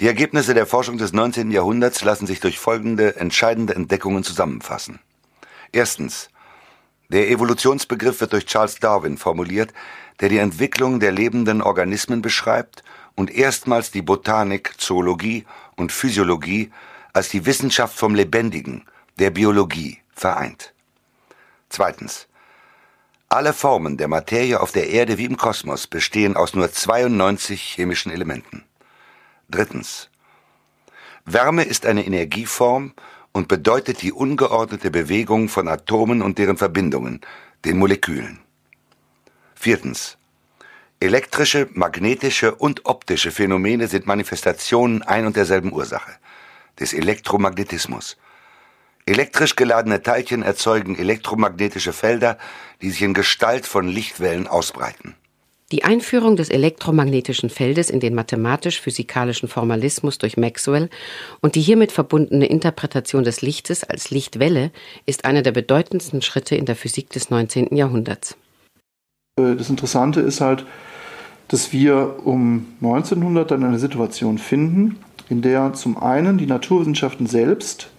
[0.00, 1.50] Die Ergebnisse der Forschung des 19.
[1.50, 5.00] Jahrhunderts lassen sich durch folgende entscheidende Entdeckungen zusammenfassen.
[5.72, 6.30] Erstens.
[7.10, 9.74] Der Evolutionsbegriff wird durch Charles Darwin formuliert,
[10.20, 12.84] der die Entwicklung der lebenden Organismen beschreibt
[13.16, 15.44] und erstmals die Botanik, Zoologie
[15.76, 16.70] und Physiologie
[17.12, 18.84] als die Wissenschaft vom Lebendigen,
[19.18, 20.74] der Biologie, vereint.
[21.68, 22.26] Zweitens.
[23.28, 28.10] Alle Formen der Materie auf der Erde wie im Kosmos bestehen aus nur 92 chemischen
[28.10, 28.64] Elementen.
[29.48, 30.10] Drittens.
[31.24, 32.92] Wärme ist eine Energieform
[33.32, 37.20] und bedeutet die ungeordnete Bewegung von Atomen und deren Verbindungen,
[37.64, 38.40] den Molekülen.
[39.54, 40.16] Viertens.
[40.98, 46.18] Elektrische, magnetische und optische Phänomene sind Manifestationen ein und derselben Ursache
[46.80, 48.16] des Elektromagnetismus.
[49.06, 52.38] Elektrisch geladene Teilchen erzeugen elektromagnetische Felder,
[52.82, 55.14] die sich in Gestalt von Lichtwellen ausbreiten.
[55.72, 60.90] Die Einführung des elektromagnetischen Feldes in den mathematisch-physikalischen Formalismus durch Maxwell
[61.42, 64.72] und die hiermit verbundene Interpretation des Lichtes als Lichtwelle
[65.06, 67.76] ist einer der bedeutendsten Schritte in der Physik des 19.
[67.76, 68.36] Jahrhunderts.
[69.38, 70.66] Äh, das Interessante ist halt,
[71.46, 74.98] dass wir um 1900 dann eine Situation finden,
[75.30, 77.90] in der zum einen die Naturwissenschaften selbst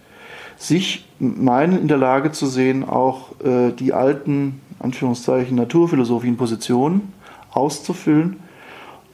[0.56, 7.12] sich meinen in der Lage zu sehen, auch äh, die alten Anführungszeichen naturphilosophischen Positionen
[7.52, 8.36] auszufüllen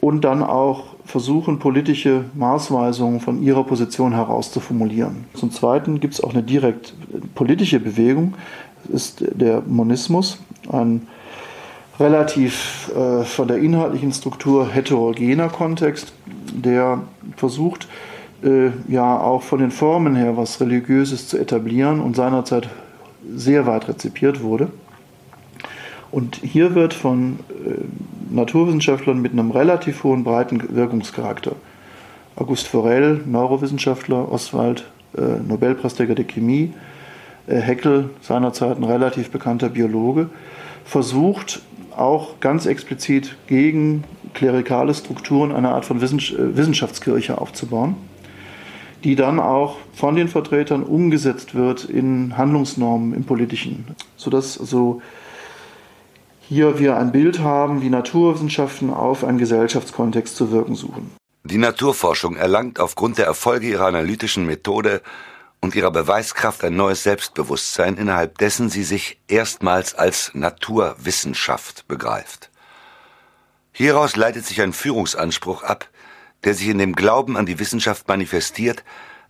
[0.01, 5.25] und dann auch versuchen, politische Maßweisungen von ihrer Position heraus zu formulieren.
[5.33, 6.93] Zum Zweiten gibt es auch eine direkt
[7.35, 8.35] politische Bewegung,
[8.83, 10.39] das ist der Monismus,
[10.71, 11.07] ein
[11.99, 16.13] relativ äh, von der inhaltlichen Struktur heterogener Kontext,
[16.53, 17.01] der
[17.35, 17.87] versucht,
[18.43, 22.69] äh, ja auch von den Formen her was Religiöses zu etablieren und seinerzeit
[23.35, 24.69] sehr weit rezipiert wurde.
[26.11, 31.53] Und hier wird von äh, Naturwissenschaftlern mit einem relativ hohen breiten Wirkungscharakter,
[32.35, 34.85] August Forel, Neurowissenschaftler, Oswald,
[35.17, 36.73] äh, Nobelpreisträger der Chemie,
[37.47, 40.29] äh, Heckel, seinerzeit ein relativ bekannter Biologe,
[40.85, 41.61] versucht
[41.95, 47.95] auch ganz explizit gegen klerikale Strukturen eine Art von äh, Wissenschaftskirche aufzubauen
[49.03, 55.01] die dann auch von den Vertretern umgesetzt wird in Handlungsnormen im Politischen, sodass also
[56.41, 61.11] hier wir ein Bild haben, wie Naturwissenschaften auf einen Gesellschaftskontext zu wirken suchen.
[61.43, 65.01] Die Naturforschung erlangt aufgrund der Erfolge ihrer analytischen Methode
[65.61, 72.49] und ihrer Beweiskraft ein neues Selbstbewusstsein, innerhalb dessen sie sich erstmals als Naturwissenschaft begreift.
[73.71, 75.87] Hieraus leitet sich ein Führungsanspruch ab,
[76.43, 78.83] der sich in dem Glauben an die Wissenschaft manifestiert,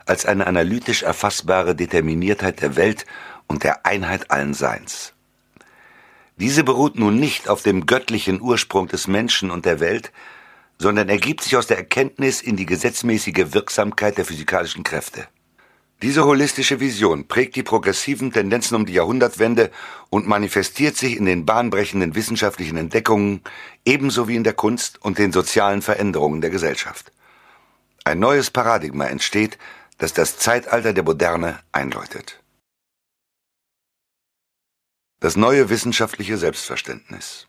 [0.05, 3.05] als eine analytisch erfassbare Determiniertheit der Welt
[3.47, 5.13] und der Einheit allen Seins.
[6.37, 10.11] Diese beruht nun nicht auf dem göttlichen Ursprung des Menschen und der Welt,
[10.77, 15.27] sondern ergibt sich aus der Erkenntnis in die gesetzmäßige Wirksamkeit der physikalischen Kräfte.
[16.01, 19.69] Diese holistische Vision prägt die progressiven Tendenzen um die Jahrhundertwende
[20.09, 23.41] und manifestiert sich in den bahnbrechenden wissenschaftlichen Entdeckungen
[23.83, 27.11] ebenso wie in der Kunst und den sozialen Veränderungen der Gesellschaft.
[28.05, 29.57] Ein neues Paradigma entsteht,
[29.97, 32.41] das das Zeitalter der Moderne einläutet.
[35.19, 37.45] Das neue wissenschaftliche Selbstverständnis.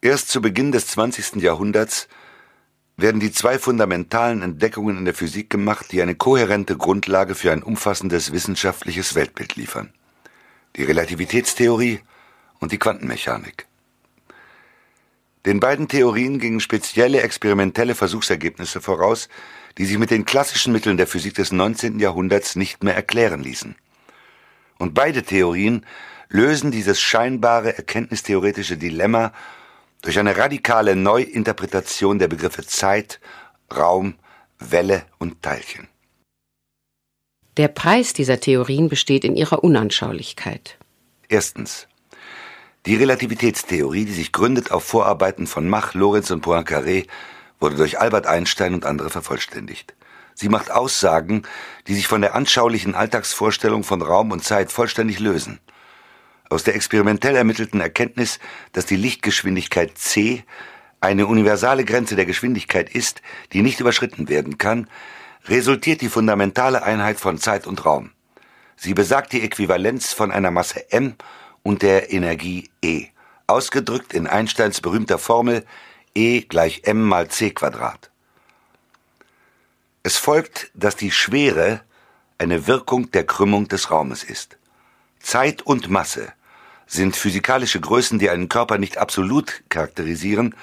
[0.00, 1.42] Erst zu Beginn des 20.
[1.42, 2.06] Jahrhunderts
[2.96, 7.62] werden die zwei fundamentalen Entdeckungen in der Physik gemacht, die eine kohärente Grundlage für ein
[7.62, 9.92] umfassendes wissenschaftliches Weltbild liefern.
[10.76, 12.00] Die Relativitätstheorie
[12.58, 13.66] und die Quantenmechanik.
[15.44, 19.28] Den beiden Theorien gingen spezielle experimentelle Versuchsergebnisse voraus,
[19.78, 22.00] die sich mit den klassischen Mitteln der Physik des 19.
[22.00, 23.76] Jahrhunderts nicht mehr erklären ließen.
[24.78, 25.84] Und beide Theorien
[26.28, 29.32] lösen dieses scheinbare erkenntnistheoretische Dilemma
[30.06, 33.18] durch eine radikale Neuinterpretation der Begriffe Zeit,
[33.76, 34.14] Raum,
[34.60, 35.88] Welle und Teilchen.
[37.56, 40.78] Der Preis dieser Theorien besteht in ihrer Unanschaulichkeit.
[41.28, 41.88] Erstens.
[42.86, 47.08] Die Relativitätstheorie, die sich gründet auf Vorarbeiten von Mach, Lorentz und Poincaré,
[47.58, 49.96] wurde durch Albert Einstein und andere vervollständigt.
[50.34, 51.42] Sie macht Aussagen,
[51.88, 55.58] die sich von der anschaulichen Alltagsvorstellung von Raum und Zeit vollständig lösen.
[56.48, 58.38] Aus der experimentell ermittelten Erkenntnis,
[58.72, 60.44] dass die Lichtgeschwindigkeit c
[61.00, 63.20] eine universale Grenze der Geschwindigkeit ist,
[63.52, 64.88] die nicht überschritten werden kann,
[65.46, 68.12] resultiert die fundamentale Einheit von Zeit und Raum.
[68.76, 71.14] Sie besagt die Äquivalenz von einer Masse m
[71.62, 73.08] und der Energie E,
[73.46, 75.64] ausgedrückt in Einsteins berühmter Formel
[76.14, 78.10] E gleich m mal c Quadrat.
[80.02, 81.80] Es folgt, dass die Schwere
[82.38, 84.58] eine Wirkung der Krümmung des Raumes ist.
[85.20, 86.32] Zeit und Masse
[86.86, 90.54] sind physikalische Größen, die einen Körper nicht absolut charakterisieren,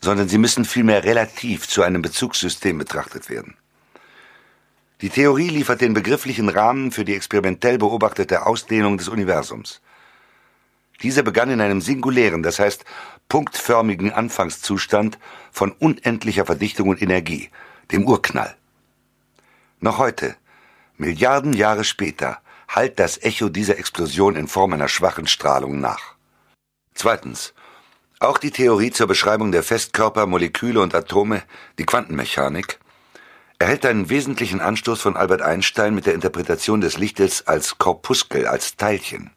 [0.00, 3.56] sondern sie müssen vielmehr relativ zu einem Bezugssystem betrachtet werden.
[5.00, 9.80] Die Theorie liefert den begrifflichen Rahmen für die experimentell beobachtete Ausdehnung des Universums.
[11.02, 12.84] Diese begann in einem singulären, das heißt
[13.28, 15.18] punktförmigen Anfangszustand
[15.52, 17.50] von unendlicher Verdichtung und Energie,
[17.92, 18.56] dem Urknall.
[19.80, 20.34] Noch heute,
[20.96, 26.14] Milliarden Jahre später, hallt das Echo dieser Explosion in Form einer schwachen Strahlung nach.
[26.94, 27.54] Zweitens.
[28.20, 31.42] Auch die Theorie zur Beschreibung der Festkörper, Moleküle und Atome,
[31.78, 32.80] die Quantenmechanik,
[33.60, 38.76] erhält einen wesentlichen Anstoß von Albert Einstein mit der Interpretation des Lichtes als Korpuskel, als
[38.76, 39.30] Teilchen.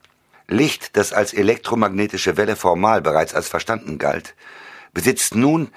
[0.47, 4.35] Licht, das als elektromagnetische Welle formal bereits als verstanden galt,
[4.93, 5.69] besitzt nun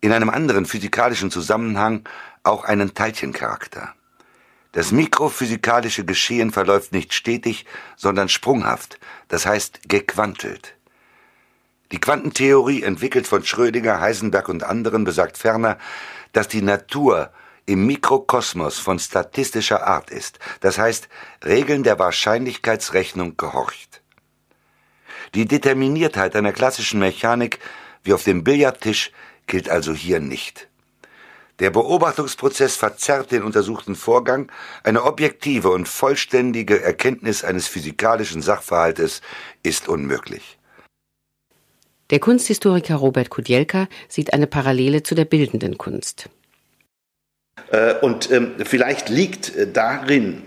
[0.00, 2.08] in einem anderen physikalischen Zusammenhang
[2.42, 3.94] auch einen Teilchencharakter.
[4.72, 10.74] Das mikrophysikalische Geschehen verläuft nicht stetig, sondern sprunghaft, das heißt gequantelt.
[11.92, 15.76] Die Quantentheorie, entwickelt von Schrödinger, Heisenberg und anderen, besagt ferner,
[16.32, 17.32] dass die Natur
[17.66, 21.08] im Mikrokosmos von statistischer Art ist, das heißt
[21.44, 24.02] Regeln der Wahrscheinlichkeitsrechnung gehorcht.
[25.34, 27.58] Die Determiniertheit einer klassischen Mechanik
[28.02, 29.12] wie auf dem Billardtisch
[29.46, 30.69] gilt also hier nicht.
[31.60, 34.50] Der Beobachtungsprozess verzerrt den untersuchten Vorgang,
[34.82, 39.20] eine objektive und vollständige Erkenntnis eines physikalischen Sachverhaltes
[39.62, 40.58] ist unmöglich.
[42.08, 46.30] Der Kunsthistoriker Robert Kudielka sieht eine Parallele zu der bildenden Kunst.
[47.70, 50.42] Äh, und ähm, vielleicht liegt äh, darin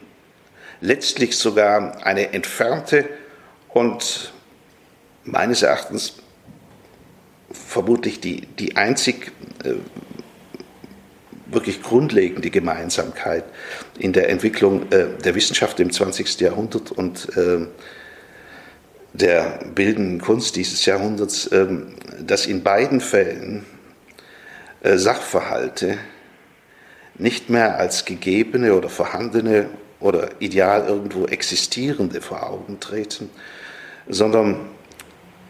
[0.82, 3.08] letztlich sogar eine entfernte
[3.70, 4.34] und
[5.24, 6.18] meines Erachtens
[7.52, 9.32] vermutlich die, die einzig
[9.64, 9.76] äh,
[11.54, 13.44] wirklich grundlegende Gemeinsamkeit
[14.00, 16.40] in der Entwicklung äh, der Wissenschaft im 20.
[16.40, 17.68] Jahrhundert und äh,
[19.14, 21.68] der bildenden Kunst dieses Jahrhunderts, äh,
[22.20, 23.66] dass in beiden Fällen
[24.82, 25.98] äh, Sachverhalte
[27.16, 33.30] nicht mehr als gegebene oder vorhandene oder ideal irgendwo existierende vor Augen treten,
[34.08, 34.60] sondern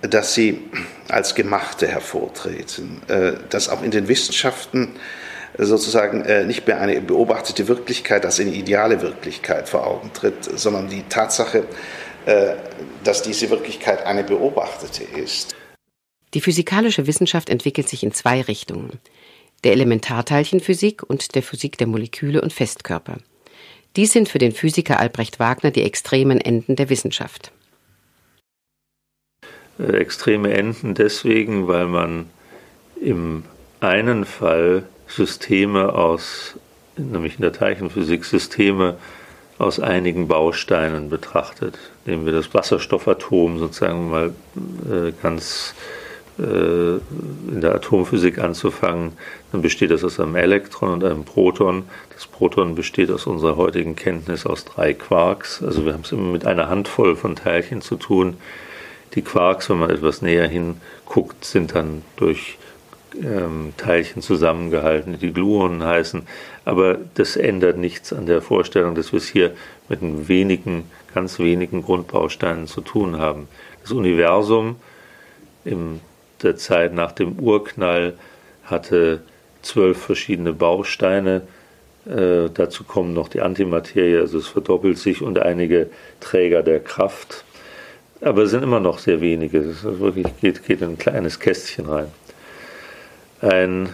[0.02, 0.70] dass sie
[1.08, 4.89] als Gemachte hervortreten, äh, dass auch in den Wissenschaften
[5.58, 10.89] sozusagen äh, nicht mehr eine beobachtete Wirklichkeit als eine ideale Wirklichkeit vor Augen tritt, sondern
[10.89, 11.66] die Tatsache,
[12.26, 12.56] äh,
[13.04, 15.56] dass diese Wirklichkeit eine beobachtete ist.
[16.34, 19.00] Die physikalische Wissenschaft entwickelt sich in zwei Richtungen.
[19.63, 23.18] Der Elementarteilchenphysik und der Physik der Moleküle und Festkörper.
[23.96, 27.52] Dies sind für den Physiker Albrecht Wagner die extremen Enden der Wissenschaft.
[29.78, 32.30] Äh, extreme Enden deswegen, weil man
[33.00, 33.44] im
[33.80, 36.56] einen Fall Systeme aus,
[36.97, 38.95] nämlich in der Teilchenphysik, Systeme
[39.58, 41.78] aus einigen Bausteinen betrachtet.
[42.06, 44.34] Nehmen wir das Wasserstoffatom sozusagen mal
[44.89, 45.76] äh, ganz
[46.39, 49.12] äh, in der Atomphysik anzufangen,
[49.52, 51.84] dann besteht das aus einem Elektron und einem Proton.
[52.13, 55.62] Das Proton besteht aus unserer heutigen Kenntnis aus drei Quarks.
[55.62, 58.38] Also wir haben es immer mit einer Handvoll von Teilchen zu tun.
[59.13, 62.58] Die Quarks, wenn man etwas näher hinguckt, sind dann durch
[63.21, 66.23] ähm, Teilchen zusammengehalten, die Gluonen heißen.
[66.65, 69.52] Aber das ändert nichts an der Vorstellung, dass wir es hier
[69.89, 73.47] mit wenigen, ganz wenigen Grundbausteinen zu tun haben.
[73.82, 74.78] Das Universum
[75.65, 76.02] in
[76.41, 78.13] der Zeit nach dem Urknall
[78.63, 79.21] hatte
[79.62, 81.41] zwölf verschiedene Bausteine.
[82.06, 87.45] Äh, dazu kommen noch die Antimaterie, also es verdoppelt sich und einige Träger der Kraft.
[88.21, 89.60] Aber es sind immer noch sehr wenige.
[89.60, 89.86] Es
[90.41, 92.08] geht, geht in ein kleines Kästchen rein.
[93.44, 93.90] Ein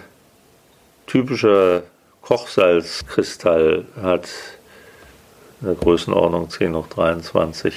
[1.08, 1.82] typischer
[2.22, 4.30] Kochsalzkristall hat
[5.60, 7.74] in der Größenordnung 10 hoch 23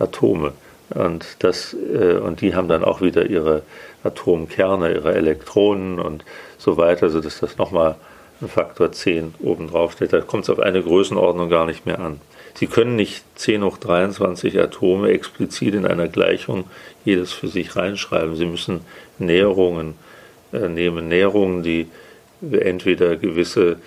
[0.00, 0.54] Atome.
[0.90, 3.62] Und, das, äh, und die haben dann auch wieder ihre
[4.02, 6.24] Atomkerne, ihre Elektronen und
[6.58, 7.94] so weiter, sodass das nochmal
[8.40, 10.12] ein Faktor 10 obendrauf steht.
[10.12, 12.20] Da kommt es auf eine Größenordnung gar nicht mehr an.
[12.54, 16.64] Sie können nicht 10 hoch 23 Atome explizit in einer Gleichung
[17.04, 18.34] jedes für sich reinschreiben.
[18.34, 18.80] Sie müssen
[19.20, 20.13] Näherungen äh,
[20.52, 21.88] nehmen, Näherungen, die
[22.40, 23.78] entweder gewisse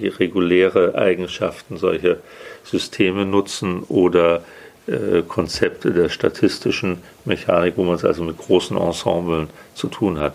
[0.00, 2.16] reguläre Eigenschaften solcher
[2.64, 4.44] Systeme nutzen oder
[4.86, 10.34] äh, Konzepte der statistischen Mechanik, wo man es also mit großen Ensemblen zu tun hat.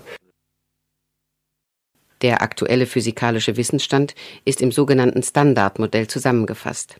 [2.22, 4.14] Der aktuelle physikalische Wissensstand
[4.46, 6.98] ist im sogenannten Standardmodell zusammengefasst.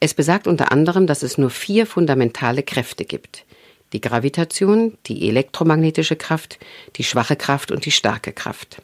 [0.00, 3.44] Es besagt unter anderem, dass es nur vier fundamentale Kräfte gibt.
[3.92, 6.58] Die Gravitation, die elektromagnetische Kraft,
[6.96, 8.82] die schwache Kraft und die starke Kraft.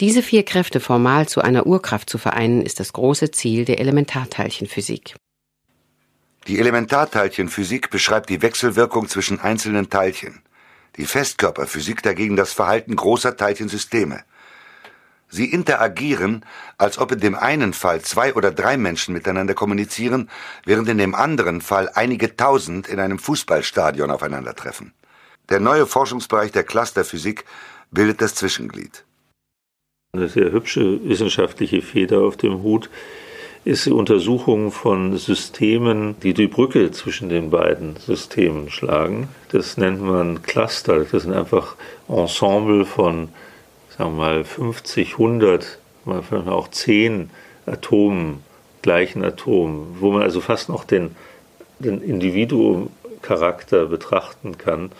[0.00, 5.14] Diese vier Kräfte formal zu einer Urkraft zu vereinen, ist das große Ziel der Elementarteilchenphysik.
[6.48, 10.42] Die Elementarteilchenphysik beschreibt die Wechselwirkung zwischen einzelnen Teilchen.
[10.96, 14.24] Die Festkörperphysik dagegen das Verhalten großer Teilchensysteme.
[15.34, 16.44] Sie interagieren,
[16.76, 20.28] als ob in dem einen Fall zwei oder drei Menschen miteinander kommunizieren,
[20.66, 24.92] während in dem anderen Fall einige tausend in einem Fußballstadion aufeinandertreffen.
[25.48, 27.46] Der neue Forschungsbereich der Clusterphysik
[27.90, 29.04] bildet das Zwischenglied.
[30.14, 32.90] Eine sehr hübsche wissenschaftliche Feder auf dem Hut
[33.64, 39.28] ist die Untersuchung von Systemen, die die Brücke zwischen den beiden Systemen schlagen.
[39.50, 41.06] Das nennt man Cluster.
[41.10, 43.30] Das sind einfach Ensemble von,
[43.96, 47.30] sagen wir mal, 50, 100, manchmal auch 10
[47.66, 48.42] Atomen,
[48.82, 51.14] gleichen Atomen, wo man also fast noch den,
[51.78, 54.90] den Individuum-Charakter betrachten kann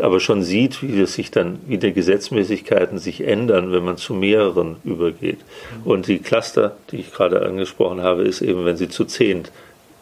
[0.00, 4.14] aber schon sieht, wie es sich dann, wie die Gesetzmäßigkeiten sich ändern, wenn man zu
[4.14, 5.38] mehreren übergeht.
[5.84, 9.50] Und die Cluster, die ich gerade angesprochen habe, ist eben, wenn sie zu zehnt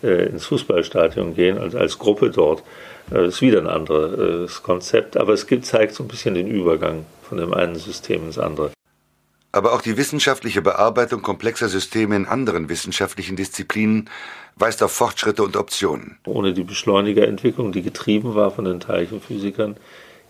[0.03, 2.63] äh, ins Fußballstadion gehen, also als Gruppe dort,
[3.13, 6.49] äh, ist wieder ein anderes äh, Konzept, aber es gibt, zeigt so ein bisschen den
[6.49, 8.73] Übergang von dem einen System ins andere.
[9.51, 14.11] Aber auch die wissenschaftliche Bearbeitung komplexer Systeme in anderen wissenschaftlichen Disziplinen
[14.57, 16.19] weist auf Fortschritte und Optionen.
[16.27, 19.77] Ohne die Beschleunigerentwicklung, die getrieben war von den Teilchenphysikern,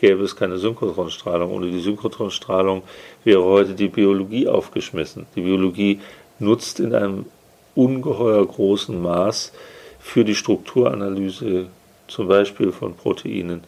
[0.01, 1.51] gäbe es keine Synchrotronstrahlung.
[1.51, 2.83] Ohne die Synchrotronstrahlung
[3.25, 5.27] wäre heute die Biologie aufgeschmissen.
[5.35, 6.01] Die Biologie
[6.39, 7.27] nutzt in einem
[7.75, 9.53] ungeheuer großen Maß
[9.99, 11.67] für die Strukturanalyse
[12.09, 13.63] zum Beispiel von Proteinen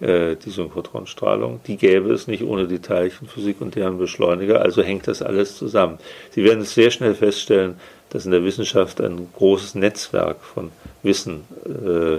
[0.00, 1.60] äh, die Synchrotronstrahlung.
[1.66, 5.98] Die gäbe es nicht ohne die Teilchenphysik und deren Beschleuniger, also hängt das alles zusammen.
[6.30, 7.76] Sie werden es sehr schnell feststellen,
[8.10, 10.72] dass in der Wissenschaft ein großes Netzwerk von
[11.04, 12.16] Wissen äh,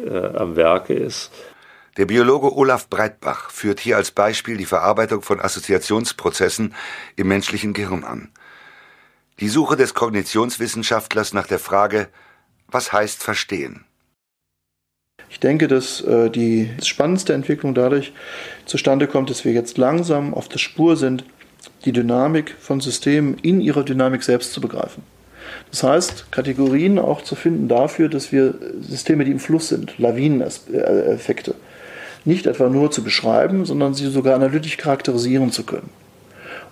[0.00, 1.30] äh, am Werke ist.
[1.96, 6.74] Der Biologe Olaf Breitbach führt hier als Beispiel die Verarbeitung von Assoziationsprozessen
[7.16, 8.28] im menschlichen Gehirn an.
[9.40, 12.08] Die Suche des Kognitionswissenschaftlers nach der Frage,
[12.68, 13.85] was heißt verstehen?
[15.30, 18.12] Ich denke, dass äh, die spannendste Entwicklung dadurch
[18.64, 21.24] zustande kommt, dass wir jetzt langsam auf der Spur sind,
[21.84, 25.02] die Dynamik von Systemen in ihrer Dynamik selbst zu begreifen.
[25.70, 31.54] Das heißt, Kategorien auch zu finden dafür, dass wir Systeme, die im Fluss sind, Lawineneffekte,
[32.24, 35.90] nicht etwa nur zu beschreiben, sondern sie sogar analytisch charakterisieren zu können.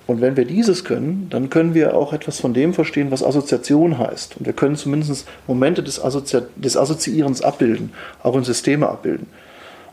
[0.07, 3.99] Und wenn wir dieses können, dann können wir auch etwas von dem verstehen, was Assoziation
[3.99, 4.37] heißt.
[4.37, 9.27] Und wir können zumindest Momente des, Assozi des Assoziierens abbilden, auch in Systeme abbilden.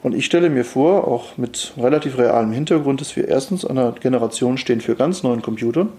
[0.03, 4.57] Und ich stelle mir vor, auch mit relativ realem Hintergrund, dass wir erstens einer Generation
[4.57, 5.89] stehen für ganz neuen Computern,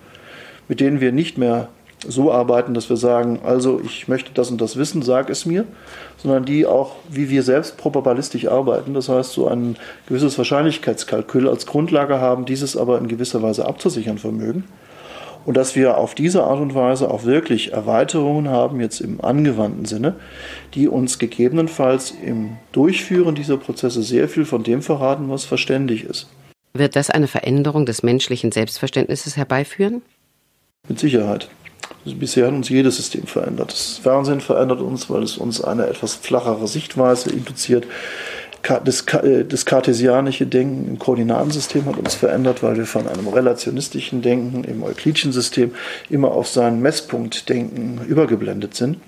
[0.69, 1.69] mit denen wir nicht mehr
[2.07, 5.65] so arbeiten, dass wir sagen, also ich möchte das und das wissen, sag es mir,
[6.19, 9.77] sondern die auch, wie wir selbst probabilistisch arbeiten, das heißt so ein
[10.07, 14.65] gewisses Wahrscheinlichkeitskalkül als Grundlage haben, dieses aber in gewisser Weise abzusichern vermögen.
[15.45, 19.87] Und dass wir auf diese Art und Weise auch wirklich Erweiterungen haben, jetzt im angewandten
[19.87, 20.15] Sinne,
[20.75, 26.29] die uns gegebenenfalls im Durchführen dieser Prozesse sehr viel von dem verraten, was verständig ist.
[26.75, 30.03] Wird das eine Veränderung des menschlichen Selbstverständnisses herbeiführen?
[30.89, 31.49] Mit Sicherheit.
[32.05, 33.73] Bisher hat uns jedes System verändert.
[33.73, 37.87] Das Fernsehen verändert uns, weil es uns eine etwas flachere Sichtweise induziert.
[38.85, 44.23] Das, äh, das kartesianische Denken im Koordinatensystem hat uns verändert, weil wir von einem relationistischen
[44.23, 45.73] Denken im euklidischen System
[46.11, 48.99] immer auf seinen Messpunktdenken übergeblendet sind.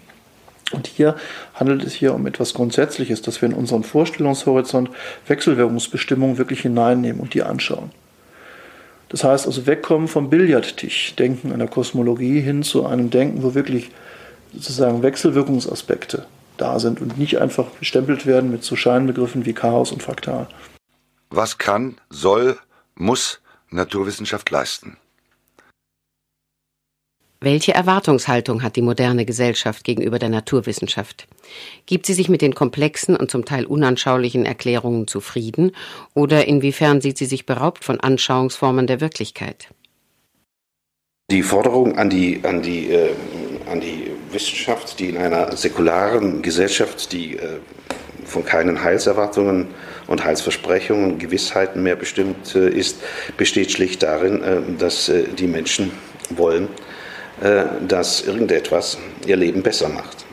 [0.72, 1.14] Und hier
[1.54, 4.90] handelt es hier um etwas Grundsätzliches, dass wir in unseren Vorstellungshorizont
[5.26, 7.90] Wechselwirkungsbestimmungen wirklich hineinnehmen und die anschauen.
[9.08, 13.90] Das heißt also wegkommen vom Billardtisch, Denken einer Kosmologie hin zu einem Denken, wo wirklich
[14.52, 16.26] sozusagen Wechselwirkungsaspekte
[16.56, 20.46] da sind und nicht einfach bestempelt werden mit so Scheinbegriffen wie Chaos und Fraktal.
[21.30, 22.56] Was kann, soll,
[22.94, 23.40] muss
[23.70, 24.96] Naturwissenschaft leisten?
[27.44, 31.26] Welche Erwartungshaltung hat die moderne Gesellschaft gegenüber der Naturwissenschaft?
[31.84, 35.72] Gibt sie sich mit den komplexen und zum Teil unanschaulichen Erklärungen zufrieden
[36.14, 39.68] oder inwiefern sieht sie sich beraubt von Anschauungsformen der Wirklichkeit?
[41.30, 43.10] Die Forderung an die, an die, äh,
[43.70, 47.58] an die Wissenschaft, die in einer säkularen Gesellschaft, die äh,
[48.24, 49.66] von keinen Heilserwartungen
[50.06, 53.02] und Heilsversprechungen, Gewissheiten mehr bestimmt äh, ist,
[53.36, 55.90] besteht schlicht darin, äh, dass äh, die Menschen
[56.30, 56.68] wollen,
[57.40, 60.24] dass irgendetwas ihr Leben besser macht.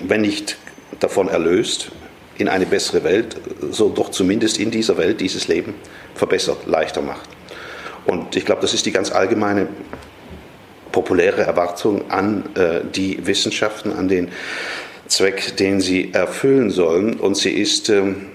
[0.00, 0.58] Wenn nicht
[1.00, 1.90] davon erlöst,
[2.38, 3.36] in eine bessere Welt,
[3.70, 5.74] so doch zumindest in dieser Welt dieses Leben
[6.14, 7.28] verbessert, leichter macht.
[8.04, 9.68] Und ich glaube, das ist die ganz allgemeine
[10.90, 14.30] populäre Erwartung an äh, die Wissenschaften, an den
[15.06, 17.14] Zweck, den sie erfüllen sollen.
[17.14, 18.28] Und sie ist ähm,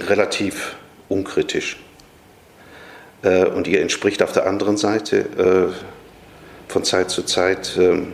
[0.00, 0.76] relativ
[1.08, 1.76] unkritisch.
[3.22, 5.99] Äh, und ihr entspricht auf der anderen Seite äh,
[6.70, 8.12] von Zeit zu Zeit ähm,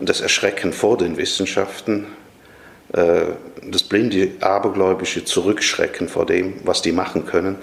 [0.00, 2.06] das Erschrecken vor den Wissenschaften,
[2.92, 3.20] äh,
[3.70, 7.56] das blinde, abergläubische Zurückschrecken vor dem, was die machen können.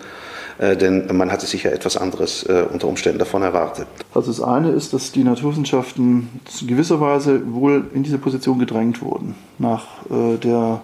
[0.58, 3.88] Äh, denn man hatte sicher etwas anderes äh, unter Umständen davon erwartet.
[4.14, 9.02] Also das eine ist, dass die Naturwissenschaften in gewisser Weise wohl in diese Position gedrängt
[9.02, 9.36] wurden.
[9.58, 10.82] Nach der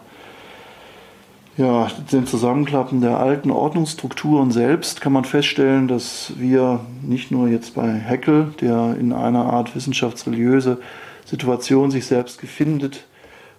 [1.57, 7.75] ja, dem Zusammenklappen der alten Ordnungsstrukturen selbst kann man feststellen, dass wir nicht nur jetzt
[7.75, 10.77] bei Heckel, der in einer Art wissenschaftsreligiöse
[11.25, 13.05] Situation sich selbst gefindet,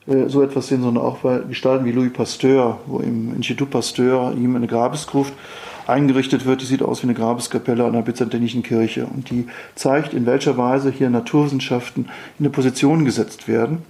[0.07, 4.34] äh, so etwas sehen, sondern auch bei Gestalten wie Louis Pasteur, wo im Institut Pasteur
[4.36, 5.34] ihm eine Grabesgruft
[5.86, 10.26] eingerichtet wird, die sieht aus wie eine Grabeskapelle einer byzantinischen Kirche und die zeigt, in
[10.26, 12.05] welcher Weise hier Naturwissenschaften
[12.38, 13.82] in eine Position gesetzt werden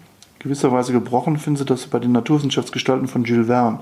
[0.43, 3.80] gewisserweise gebrochen finden Sie das bei den Naturwissenschaftsgestalten von Jules Verne,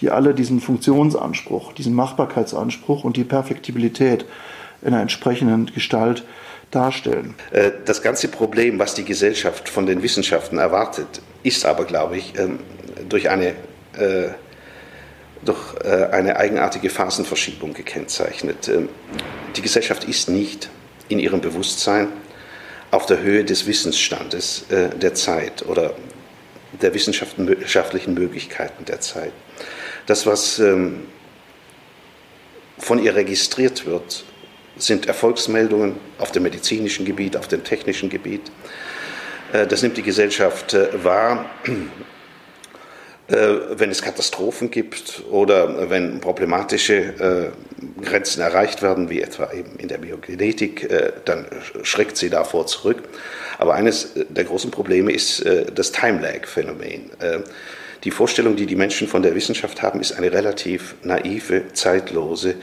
[0.00, 4.24] die alle diesen Funktionsanspruch, diesen Machbarkeitsanspruch und die Perfektibilität
[4.82, 6.24] in einer entsprechenden Gestalt
[6.70, 7.34] darstellen.
[7.50, 12.38] Äh, das ganze Problem, was die Gesellschaft von den Wissenschaften erwartet, ist aber, glaube ich,
[12.38, 12.60] ähm,
[13.08, 13.48] durch eine,
[13.96, 14.28] äh,
[15.44, 18.68] durch äh, eine eigenartige Phasenverschiebung gekennzeichnet.
[18.68, 18.88] Ähm,
[19.56, 20.68] die Gesellschaft ist nicht
[21.08, 22.08] in ihrem Bewusstsein
[22.90, 25.94] auf der Höhe des Wissensstandes äh, der Zeit oder
[26.80, 29.32] der wissenschaftlichen Möglichkeiten der Zeit.
[30.06, 31.06] Das, was ähm,
[32.78, 34.24] von ihr registriert wird,
[34.76, 38.50] sind Erfolgsmeldungen auf dem medizinischen Gebiet, auf dem technischen Gebiet.
[39.52, 41.50] Äh, das nimmt die Gesellschaft äh, wahr
[43.28, 49.88] wenn es Katastrophen gibt oder wenn problematische äh, Grenzen erreicht werden, wie etwa eben in
[49.88, 51.44] der Biogenetik, äh, dann
[51.82, 53.02] schreckt sie davor zurück.
[53.58, 57.10] Aber eines der großen Probleme ist das Time-Lag-Phänomen.
[58.04, 62.54] Die Vorstellung, die die Menschen von der Wissenschaft haben, ist eine relativ naive, zeitlose,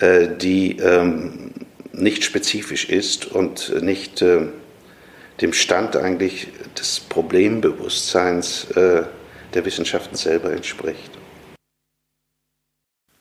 [0.00, 1.50] die ähm,
[1.92, 6.48] nicht spezifisch ist und nicht dem Stand eigentlich
[6.78, 8.68] des Problembewusstseins
[9.54, 11.10] der Wissenschaften selber entspricht.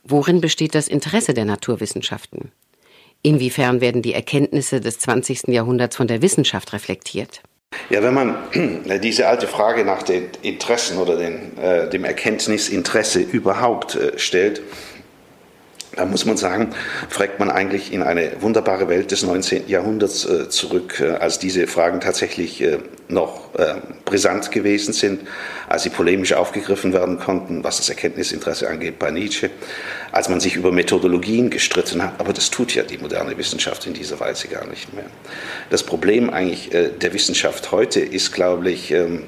[0.03, 2.51] Worin besteht das Interesse der Naturwissenschaften?
[3.23, 5.49] Inwiefern werden die Erkenntnisse des 20.
[5.49, 7.41] Jahrhunderts von der Wissenschaft reflektiert?
[7.89, 8.38] Ja, wenn man
[9.03, 14.61] diese alte Frage nach den Interessen oder den, äh, dem Erkenntnisinteresse überhaupt äh, stellt,
[15.97, 16.69] da muss man sagen,
[17.09, 19.67] fragt man eigentlich in eine wunderbare Welt des 19.
[19.67, 22.77] Jahrhunderts äh, zurück, äh, als diese Fragen tatsächlich äh,
[23.09, 23.75] noch äh,
[24.05, 25.21] brisant gewesen sind,
[25.67, 29.49] als sie polemisch aufgegriffen werden konnten, was das Erkenntnisinteresse angeht bei Nietzsche,
[30.11, 32.13] als man sich über Methodologien gestritten hat.
[32.19, 35.05] Aber das tut ja die moderne Wissenschaft in dieser Weise gar nicht mehr.
[35.69, 39.23] Das Problem eigentlich äh, der Wissenschaft heute ist, glaube ich, ähm,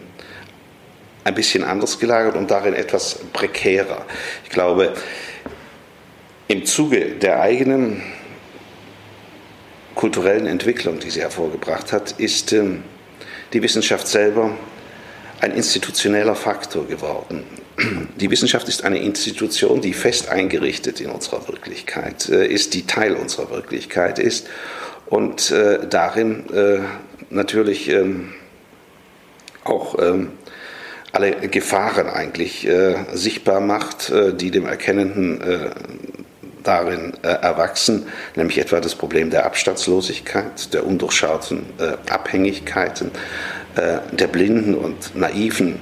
[1.24, 4.06] ein bisschen anders gelagert und darin etwas prekärer.
[4.44, 4.94] Ich glaube,
[6.50, 8.02] im Zuge der eigenen
[9.94, 12.84] kulturellen Entwicklung, die sie hervorgebracht hat, ist ähm,
[13.54, 14.58] die Wissenschaft selber
[15.42, 17.44] ein institutioneller Faktor geworden.
[18.16, 23.16] Die Wissenschaft ist eine Institution, die fest eingerichtet in unserer Wirklichkeit äh, ist, die Teil
[23.16, 24.48] unserer Wirklichkeit ist
[25.06, 26.80] und äh, darin äh,
[27.30, 28.34] natürlich ähm,
[29.66, 30.32] auch ähm,
[31.12, 32.68] alle Gefahren eigentlich
[33.14, 35.42] sichtbar macht, die dem Erkennenden
[36.70, 41.66] äh, darin erwachsen, nämlich etwa das Problem der Abstandslosigkeit, der undurchschauten
[42.10, 43.12] Abhängigkeiten,
[43.76, 45.80] der blinden und naiven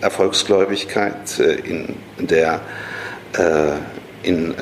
[0.00, 2.60] Erfolgsgläubigkeit in der,
[4.22, 4.54] in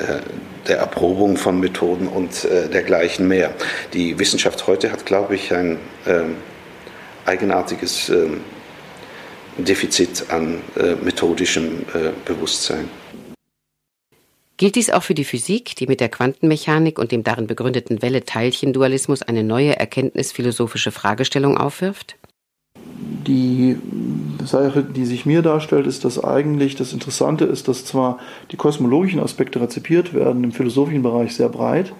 [0.67, 2.43] der Erprobung von Methoden und
[2.73, 3.53] dergleichen mehr.
[3.93, 5.77] Die Wissenschaft heute hat, glaube ich, ein
[6.07, 6.37] ähm,
[7.25, 8.41] eigenartiges ähm,
[9.57, 12.89] Defizit an äh, methodischem äh, Bewusstsein.
[14.57, 19.21] Gilt dies auch für die Physik, die mit der Quantenmechanik und dem darin begründeten Welle-Teilchen-Dualismus
[19.21, 22.15] eine neue erkenntnisphilosophische Fragestellung aufwirft?
[23.27, 23.75] Die
[24.45, 28.17] Sache, die sich mir darstellt, ist, dass eigentlich das Interessante ist, dass zwar
[28.51, 31.91] die kosmologischen Aspekte rezipiert werden im philosophischen Bereich sehr breit,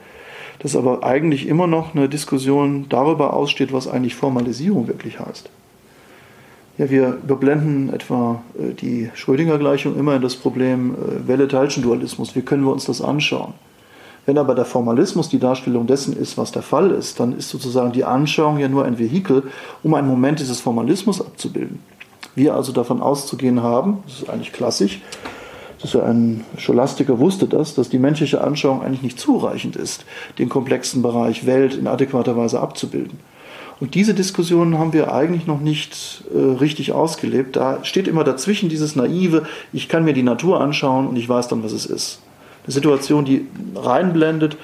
[0.60, 5.50] dass aber eigentlich immer noch eine Diskussion darüber aussteht, was eigentlich Formalisierung wirklich heißt.
[6.78, 12.36] Ja, wir überblenden etwa äh, die Schrödinger-Gleichung immer in das Problem äh, Welle-Teilchen-Dualismus.
[12.36, 13.54] Wie können wir uns das anschauen?
[14.26, 17.94] Wenn aber der Formalismus die Darstellung dessen ist, was der Fall ist, dann ist sozusagen
[17.94, 19.44] die Anschauung ja nur ein Vehikel,
[19.84, 21.80] um einen Moment dieses Formalismus abzubilden.
[22.34, 25.02] Wir also davon auszugehen haben, das ist eigentlich klassisch,
[25.82, 30.04] dass ja ein Scholastiker wusste das, dass die menschliche Anschauung eigentlich nicht zureichend ist,
[30.40, 33.20] den komplexen Bereich Welt in adäquater Weise abzubilden.
[33.80, 37.56] Und diese Diskussionen haben wir eigentlich noch nicht äh, richtig ausgelebt.
[37.58, 41.50] Da steht immer dazwischen dieses naive, ich kann mir die Natur anschauen und ich weiß
[41.50, 42.22] dann, was es ist.
[42.64, 44.58] Eine Situation, die reinblendet,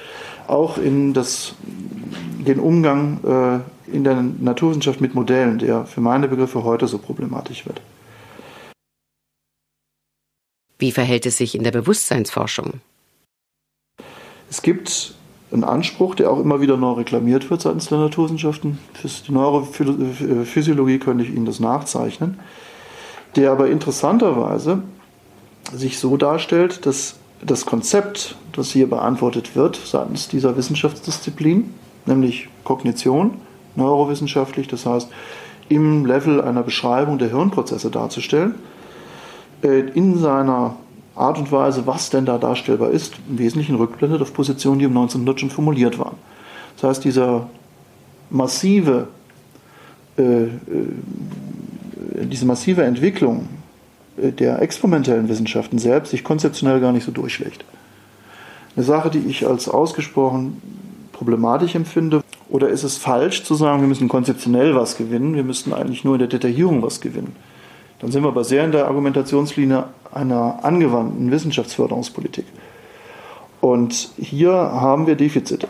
[0.48, 1.54] auch in das,
[2.48, 7.66] den Umgang äh, in der Naturwissenschaft mit Modellen, der für meine Begriffe heute so problematisch
[7.66, 7.82] wird.
[10.80, 12.80] Wie verhält es sich in der Bewusstseinsforschung?
[14.50, 15.14] Es gibt
[15.52, 18.80] ein Anspruch, der auch immer wieder neu reklamiert wird seitens der Naturwissenschaften.
[18.94, 22.40] Für die Neurophysiologie könnte ich Ihnen das nachzeichnen,
[23.36, 24.84] der aber interessanterweise
[25.74, 31.74] sich so darstellt, dass das Konzept, das hier beantwortet wird seitens dieser Wissenschaftsdisziplin,
[32.06, 33.36] nämlich Kognition,
[33.76, 35.10] neurowissenschaftlich, das heißt
[35.70, 38.56] im Level einer Beschreibung der Hirnprozesse darzustellen,
[39.64, 40.76] äh, in seiner
[41.16, 44.92] Art und Weise, was denn da darstellbar ist, im Wesentlichen rückblendet auf Positionen, die um
[44.92, 46.16] 1900 schon formuliert waren.
[46.76, 47.50] Das heißt, dieser
[48.30, 49.08] massive,
[50.18, 50.50] äh, äh,
[52.24, 53.50] diese massive Entwicklung
[54.18, 57.66] äh, der experimentellen Wissenschaften selbst sich konzeptionell gar nicht so durchschlägt.
[58.76, 60.62] Eine Sache, die ich als ausgesprochen
[61.12, 65.72] problematisch empfinde, oder ist es falsch zu sagen, wir müssen konzeptionell was gewinnen, wir müssten
[65.74, 67.36] eigentlich nur in der Detaillierung was gewinnen?
[68.02, 72.46] Dann sind wir aber sehr in der Argumentationslinie einer angewandten Wissenschaftsförderungspolitik.
[73.62, 75.68] Und hier haben wir Defizite.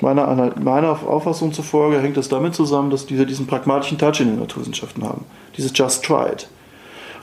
[0.00, 4.38] Meiner, meiner Auffassung zufolge hängt das damit zusammen, dass wir diesen pragmatischen Touch in den
[4.38, 5.24] Naturwissenschaften haben.
[5.56, 6.48] Dieses Just Try It.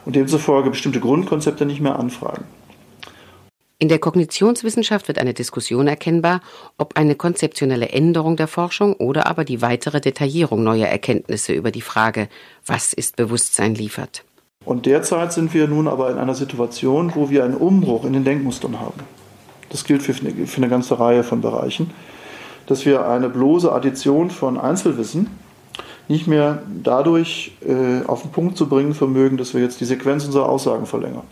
[0.05, 2.43] Und demzufolge bestimmte Grundkonzepte nicht mehr anfragen.
[3.77, 6.39] In der Kognitionswissenschaft wird eine Diskussion erkennbar,
[6.77, 11.81] ob eine konzeptionelle Änderung der Forschung oder aber die weitere Detaillierung neuer Erkenntnisse über die
[11.81, 12.29] Frage,
[12.65, 14.23] was ist Bewusstsein liefert.
[14.63, 18.23] Und derzeit sind wir nun aber in einer Situation, wo wir einen Umbruch in den
[18.23, 19.01] Denkmustern haben.
[19.69, 21.91] Das gilt für eine, für eine ganze Reihe von Bereichen,
[22.67, 25.27] dass wir eine bloße Addition von Einzelwissen
[26.07, 30.23] nicht mehr dadurch äh, auf den Punkt zu bringen vermögen, dass wir jetzt die Sequenz
[30.23, 31.23] unserer Aussagen verlängern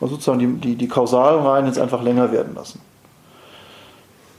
[0.00, 2.80] und sozusagen die, die, die Kausalreihen jetzt einfach länger werden lassen.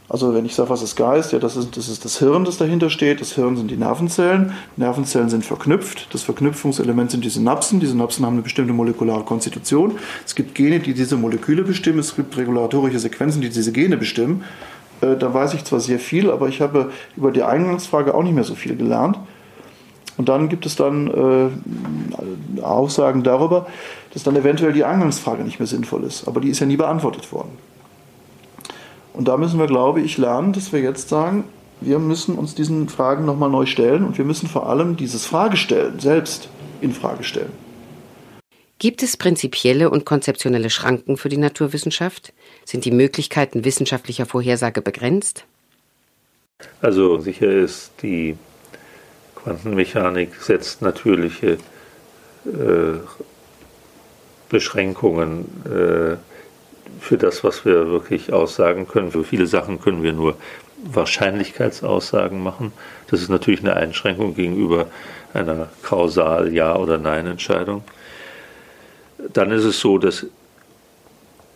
[0.10, 2.57] Also wenn ich sage, was ist Geist, ja, das ist, das ist das Hirn, das
[2.57, 3.22] dahinter steht.
[3.22, 4.53] Das Hirn sind die Nervenzellen.
[4.76, 6.07] Nervenzellen sind verknüpft.
[6.14, 7.80] Das Verknüpfungselement sind die Synapsen.
[7.80, 9.99] Die Synapsen haben eine bestimmte molekulare Konstitution.
[10.26, 11.99] Es gibt Gene, die diese Moleküle bestimmen.
[11.99, 14.43] Es gibt regulatorische Sequenzen, die diese Gene bestimmen.
[15.01, 18.34] Äh, da weiß ich zwar sehr viel, aber ich habe über die Eingangsfrage auch nicht
[18.34, 19.20] mehr so viel gelernt.
[20.20, 21.07] Und dann gibt es dann
[22.57, 23.67] äh, Aussagen darüber,
[24.13, 26.28] dass dann eventuell die Eingangsfrage nicht mehr sinnvoll ist.
[26.28, 27.57] Aber die ist ja nie beantwortet worden.
[29.13, 31.45] Und da müssen wir, glaube ich, lernen, dass wir jetzt sagen,
[31.80, 36.01] wir müssen uns diesen Fragen nochmal neu stellen und wir müssen vor allem dieses Fragestellen
[36.01, 36.49] selbst
[36.82, 37.53] in Frage stellen.
[38.78, 42.34] Gibt es prinzipielle und konzeptionelle Schranken für die Naturwissenschaft?
[42.65, 45.45] Sind die Möglichkeiten wissenschaftlicher Vorhersage begrenzt?
[46.82, 48.36] Also sicher ist die
[49.44, 51.58] Quantenmechanik setzt natürliche
[52.46, 53.00] äh,
[54.50, 56.18] Beschränkungen äh,
[57.00, 59.12] für das, was wir wirklich aussagen können.
[59.12, 60.36] Für viele Sachen können wir nur
[60.84, 62.74] Wahrscheinlichkeitsaussagen machen.
[63.08, 64.88] Das ist natürlich eine Einschränkung gegenüber
[65.34, 67.84] einer kausal Ja- oder Nein-Entscheidung.
[69.34, 70.26] Dann ist es so, dass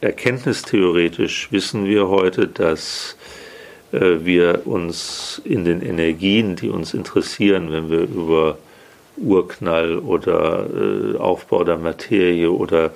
[0.01, 3.15] erkenntnistheoretisch wissen wir heute, dass
[3.99, 8.57] wir uns in den Energien, die uns interessieren, wenn wir über
[9.17, 12.91] Urknall oder äh, Aufbau der Materie oder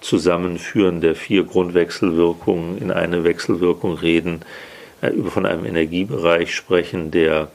[0.00, 4.42] Zusammenführen der vier Grundwechselwirkungen in eine Wechselwirkung reden,
[5.00, 7.48] äh, von einem Energiebereich sprechen, der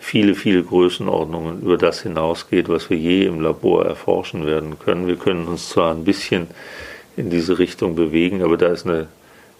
[0.00, 5.06] viele, viele Größenordnungen über das hinausgeht, was wir je im Labor erforschen werden können.
[5.06, 6.48] Wir können uns zwar ein bisschen
[7.16, 9.06] in diese Richtung bewegen, aber da ist eine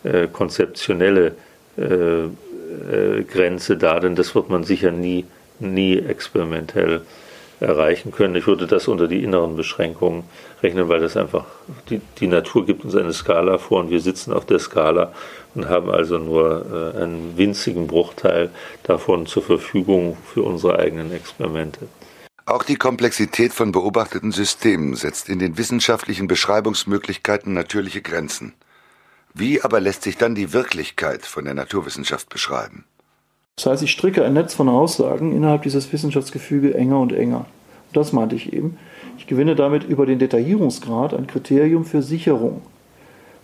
[0.03, 1.37] äh, konzeptionelle
[1.77, 2.25] äh,
[2.73, 5.25] äh, Grenze da, denn das wird man sicher nie,
[5.59, 7.03] nie experimentell
[7.61, 8.35] erreichen können.
[8.35, 10.25] Ich würde das unter die inneren Beschränkungen
[10.63, 11.45] rechnen, weil das einfach,
[11.89, 15.13] die, die Natur gibt uns eine Skala vor und wir sitzen auf der Skala
[15.55, 18.51] und haben also nur äh, einen winzigen Bruchteil
[18.83, 21.87] davon zur Verfügung für unsere eigenen Experimente.
[22.45, 28.55] Auch die Komplexität von beobachteten Systemen setzt in den wissenschaftlichen Beschreibungsmöglichkeiten natürliche Grenzen.
[29.35, 32.85] Wie aber lässt sich dann die Wirklichkeit von der Naturwissenschaft beschreiben?
[33.57, 37.47] Das heißt, ich stricke ein Netz von Aussagen innerhalb dieses Wissenschaftsgefüge enger und enger.
[37.89, 38.79] Und das meinte ich eben.
[39.19, 42.63] Ich gewinne damit über den Detaillierungsgrad ein Kriterium für Sicherung,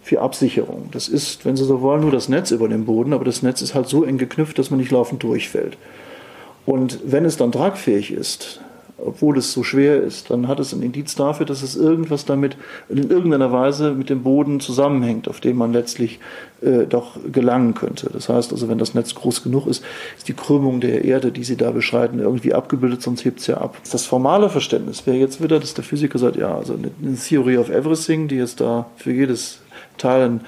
[0.02, 0.88] für Absicherung.
[0.92, 3.62] Das ist, wenn Sie so wollen, nur das Netz über dem Boden, aber das Netz
[3.62, 5.76] ist halt so eng geknüpft, dass man nicht laufend durchfällt.
[6.66, 8.60] Und wenn es dann tragfähig ist,
[8.98, 12.56] obwohl es so schwer ist, dann hat es ein Indiz dafür, dass es irgendwas damit
[12.88, 16.18] in irgendeiner Weise mit dem Boden zusammenhängt, auf dem man letztlich
[16.60, 18.10] äh, doch gelangen könnte.
[18.12, 19.84] Das heißt also, wenn das Netz groß genug ist,
[20.16, 23.58] ist die Krümmung der Erde, die Sie da beschreiten, irgendwie abgebildet, sonst hebt es ja
[23.58, 23.76] ab.
[23.90, 27.70] Das formale Verständnis wäre jetzt wieder, dass der Physiker sagt, ja, also eine Theory of
[27.70, 29.60] Everything, die jetzt da für jedes
[29.96, 30.40] Teil eine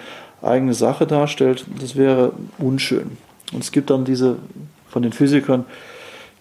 [0.42, 3.12] eigene Sache darstellt, das wäre unschön.
[3.52, 4.36] Und es gibt dann diese
[4.88, 5.64] von den Physikern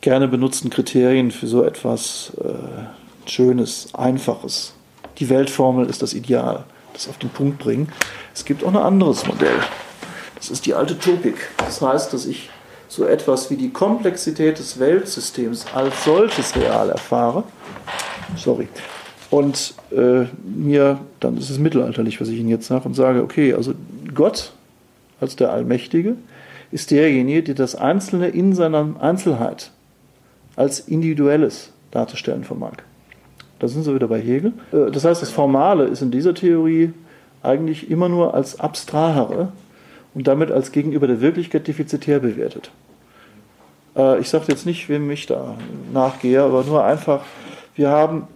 [0.02, 4.74] gerne benutzten Kriterien für so etwas äh, Schönes, Einfaches.
[5.18, 7.92] Die Weltformel ist das Ideal, das auf den Punkt bringen.
[8.34, 9.60] Es gibt auch ein anderes Modell.
[10.36, 11.50] Das ist die alte Topik.
[11.58, 12.50] Das heißt, dass ich
[12.88, 17.44] so etwas wie die Komplexität des Weltsystems als solches real erfahre.
[18.36, 18.68] Sorry.
[19.30, 23.54] Und äh, mir, dann ist es mittelalterlich, was ich Ihnen jetzt sage, und sage, okay,
[23.54, 23.74] also
[24.16, 24.54] Gott
[25.22, 26.16] als der Allmächtige
[26.72, 29.72] ist derjenige, der das Einzelne in seiner Einzelheit
[30.60, 32.74] als Individuelles darzustellen vermag.
[33.60, 34.52] Da sind Sie wieder bei Hegel.
[34.74, 36.92] Äh, das heißt, das Formale ist in dieser Theorie
[37.42, 39.54] eigentlich immer nur als abstrahere
[40.14, 42.72] und damit als gegenüber der Wirklichkeit defizitär bewertet.
[43.96, 45.56] Äh, ich sage jetzt nicht, wem ich da
[45.94, 47.24] nachgehe, aber nur einfach,
[47.76, 48.28] wir haben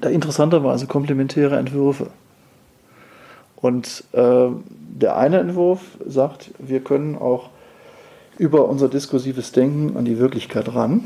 [0.00, 2.06] da interessanterweise komplementäre Entwürfe.
[3.56, 4.48] Und äh,
[4.78, 7.50] der eine Entwurf sagt, wir können auch
[8.38, 11.04] über unser diskursives Denken an die Wirklichkeit ran.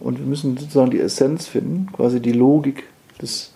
[0.00, 2.84] Und wir müssen sozusagen die Essenz finden, quasi die Logik
[3.20, 3.52] des,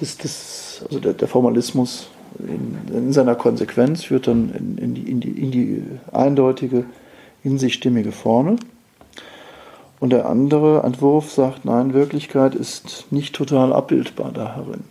[0.00, 2.08] des, des also der, der Formalismus
[2.38, 6.84] in, in, seiner Konsequenz führt dann in, in, die, in, die, in die eindeutige,
[7.42, 8.56] in sich stimmige Formel.
[10.00, 14.84] Und der andere Entwurf sagt, nein, Wirklichkeit ist nicht total abbildbar darin.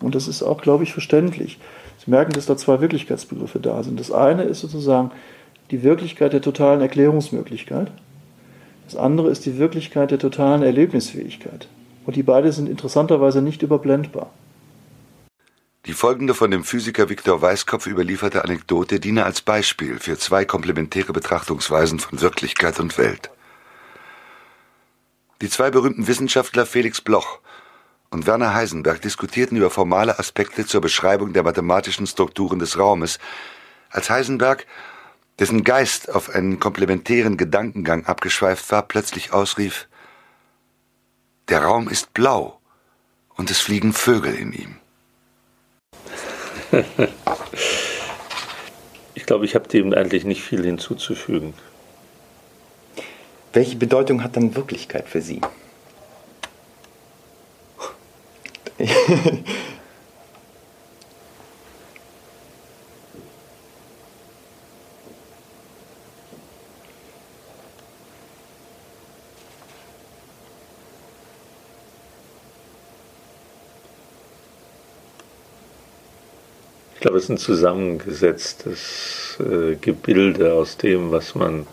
[0.00, 1.58] Und das ist auch, glaube ich, verständlich.
[2.04, 3.98] Sie merken, dass da zwei Wirklichkeitsbegriffe da sind.
[3.98, 5.10] Das eine ist sozusagen
[5.70, 7.90] die Wirklichkeit der totalen Erklärungsmöglichkeit.
[8.84, 11.68] Das andere ist die Wirklichkeit der totalen Erlebnisfähigkeit.
[12.06, 14.30] Und die beiden sind interessanterweise nicht überblendbar.
[15.86, 21.12] Die folgende von dem Physiker Viktor Weißkopf überlieferte Anekdote diene als Beispiel für zwei komplementäre
[21.12, 23.30] Betrachtungsweisen von Wirklichkeit und Welt.
[25.40, 27.40] Die zwei berühmten Wissenschaftler Felix Bloch
[28.10, 33.18] und Werner Heisenberg diskutierten über formale Aspekte zur Beschreibung der mathematischen Strukturen des Raumes,
[33.90, 34.66] als Heisenberg
[35.38, 39.88] dessen Geist auf einen komplementären Gedankengang abgeschweift war, plötzlich ausrief
[41.48, 42.60] Der Raum ist blau
[43.36, 44.76] und es fliegen Vögel in ihm.
[49.14, 51.54] ich glaube, ich habe dem eigentlich nicht viel hinzuzufügen.
[53.52, 55.40] Welche Bedeutung hat dann Wirklichkeit für Sie?
[77.28, 81.66] Ein zusammengesetztes äh, Gebilde aus dem, was man,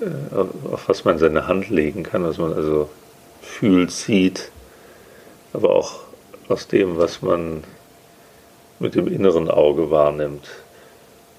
[0.00, 2.88] äh, auf was man seine Hand legen kann, was man also
[3.42, 4.50] fühlt, sieht,
[5.52, 6.00] aber auch
[6.48, 7.62] aus dem, was man
[8.78, 10.48] mit dem inneren Auge wahrnimmt.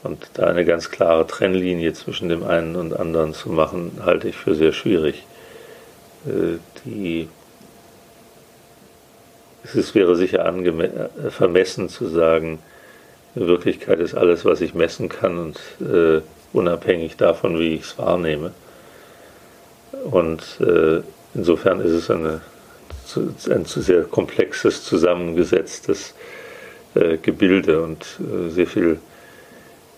[0.04, 4.36] Und da eine ganz klare Trennlinie zwischen dem einen und anderen zu machen, halte ich
[4.36, 5.26] für sehr schwierig.
[6.28, 7.28] Äh, die,
[9.64, 12.60] es wäre sicher äh, vermessen zu sagen,
[13.36, 16.22] Wirklichkeit ist alles, was ich messen kann und äh,
[16.54, 18.52] unabhängig davon, wie ich es wahrnehme.
[20.12, 21.02] Und äh,
[21.34, 22.42] insofern ist es eine,
[23.50, 26.14] ein sehr komplexes, zusammengesetztes
[26.96, 29.00] äh, Gebilde und äh, sehr viel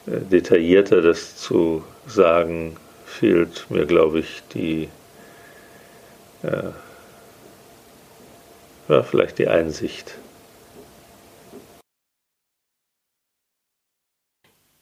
[0.07, 4.89] äh, detaillierter das zu sagen, fehlt mir, glaube ich, die
[6.43, 6.71] äh,
[8.87, 10.15] ja, vielleicht die Einsicht.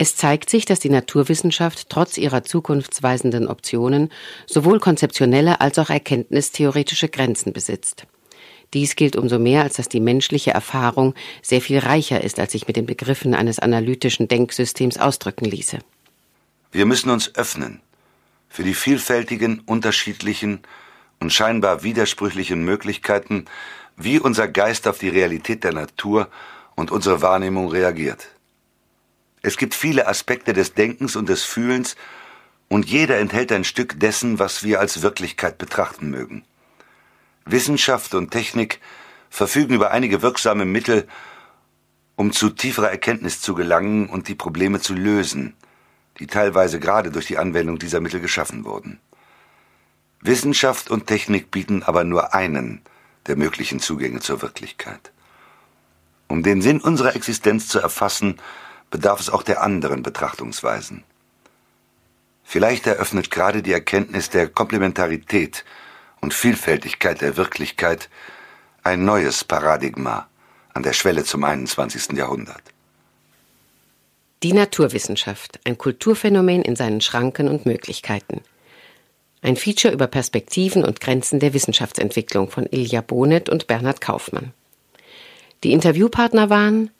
[0.03, 4.11] Es zeigt sich, dass die Naturwissenschaft trotz ihrer zukunftsweisenden Optionen
[4.45, 8.05] sowohl konzeptionelle als auch erkenntnistheoretische Grenzen besitzt.
[8.73, 12.67] Dies gilt umso mehr, als dass die menschliche Erfahrung sehr viel reicher ist, als sich
[12.67, 15.79] mit den Begriffen eines analytischen Denksystems ausdrücken ließe.
[16.73, 17.79] Wir müssen uns öffnen
[18.49, 20.63] für die vielfältigen, unterschiedlichen
[21.21, 23.45] und scheinbar widersprüchlichen Möglichkeiten,
[23.95, 26.27] wie unser Geist auf die Realität der Natur
[26.75, 28.32] und unsere Wahrnehmung reagiert.
[29.43, 31.95] Es gibt viele Aspekte des Denkens und des Fühlens,
[32.69, 36.43] und jeder enthält ein Stück dessen, was wir als Wirklichkeit betrachten mögen.
[37.45, 38.79] Wissenschaft und Technik
[39.29, 41.07] verfügen über einige wirksame Mittel,
[42.15, 45.55] um zu tieferer Erkenntnis zu gelangen und die Probleme zu lösen,
[46.19, 48.99] die teilweise gerade durch die Anwendung dieser Mittel geschaffen wurden.
[50.21, 52.81] Wissenschaft und Technik bieten aber nur einen
[53.27, 55.11] der möglichen Zugänge zur Wirklichkeit.
[56.27, 58.39] Um den Sinn unserer Existenz zu erfassen,
[58.93, 61.03] bedarf es auch der anderen Betrachtungsweisen.
[62.43, 65.65] Vielleicht eröffnet gerade die Erkenntnis der Komplementarität
[66.21, 68.07] und Vielfältigkeit der Wirklichkeit
[68.83, 70.27] ein neues Paradigma
[70.75, 72.15] an der Schwelle zum 21.
[72.15, 72.61] Jahrhundert.
[74.43, 78.41] Die Naturwissenschaft, ein Kulturphänomen in seinen Schranken und Möglichkeiten.
[79.41, 84.53] Ein Feature über Perspektiven und Grenzen der Wissenschaftsentwicklung von Ilja Bonet und Bernhard Kaufmann.
[85.63, 86.91] Die Interviewpartner waren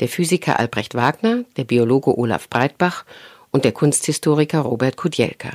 [0.00, 3.04] der Physiker Albrecht Wagner, der Biologe Olaf Breitbach
[3.50, 5.50] und der Kunsthistoriker Robert Kudielka.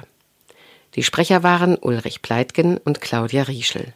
[0.96, 3.94] Die Sprecher waren Ulrich Pleitgen und Claudia Rieschel.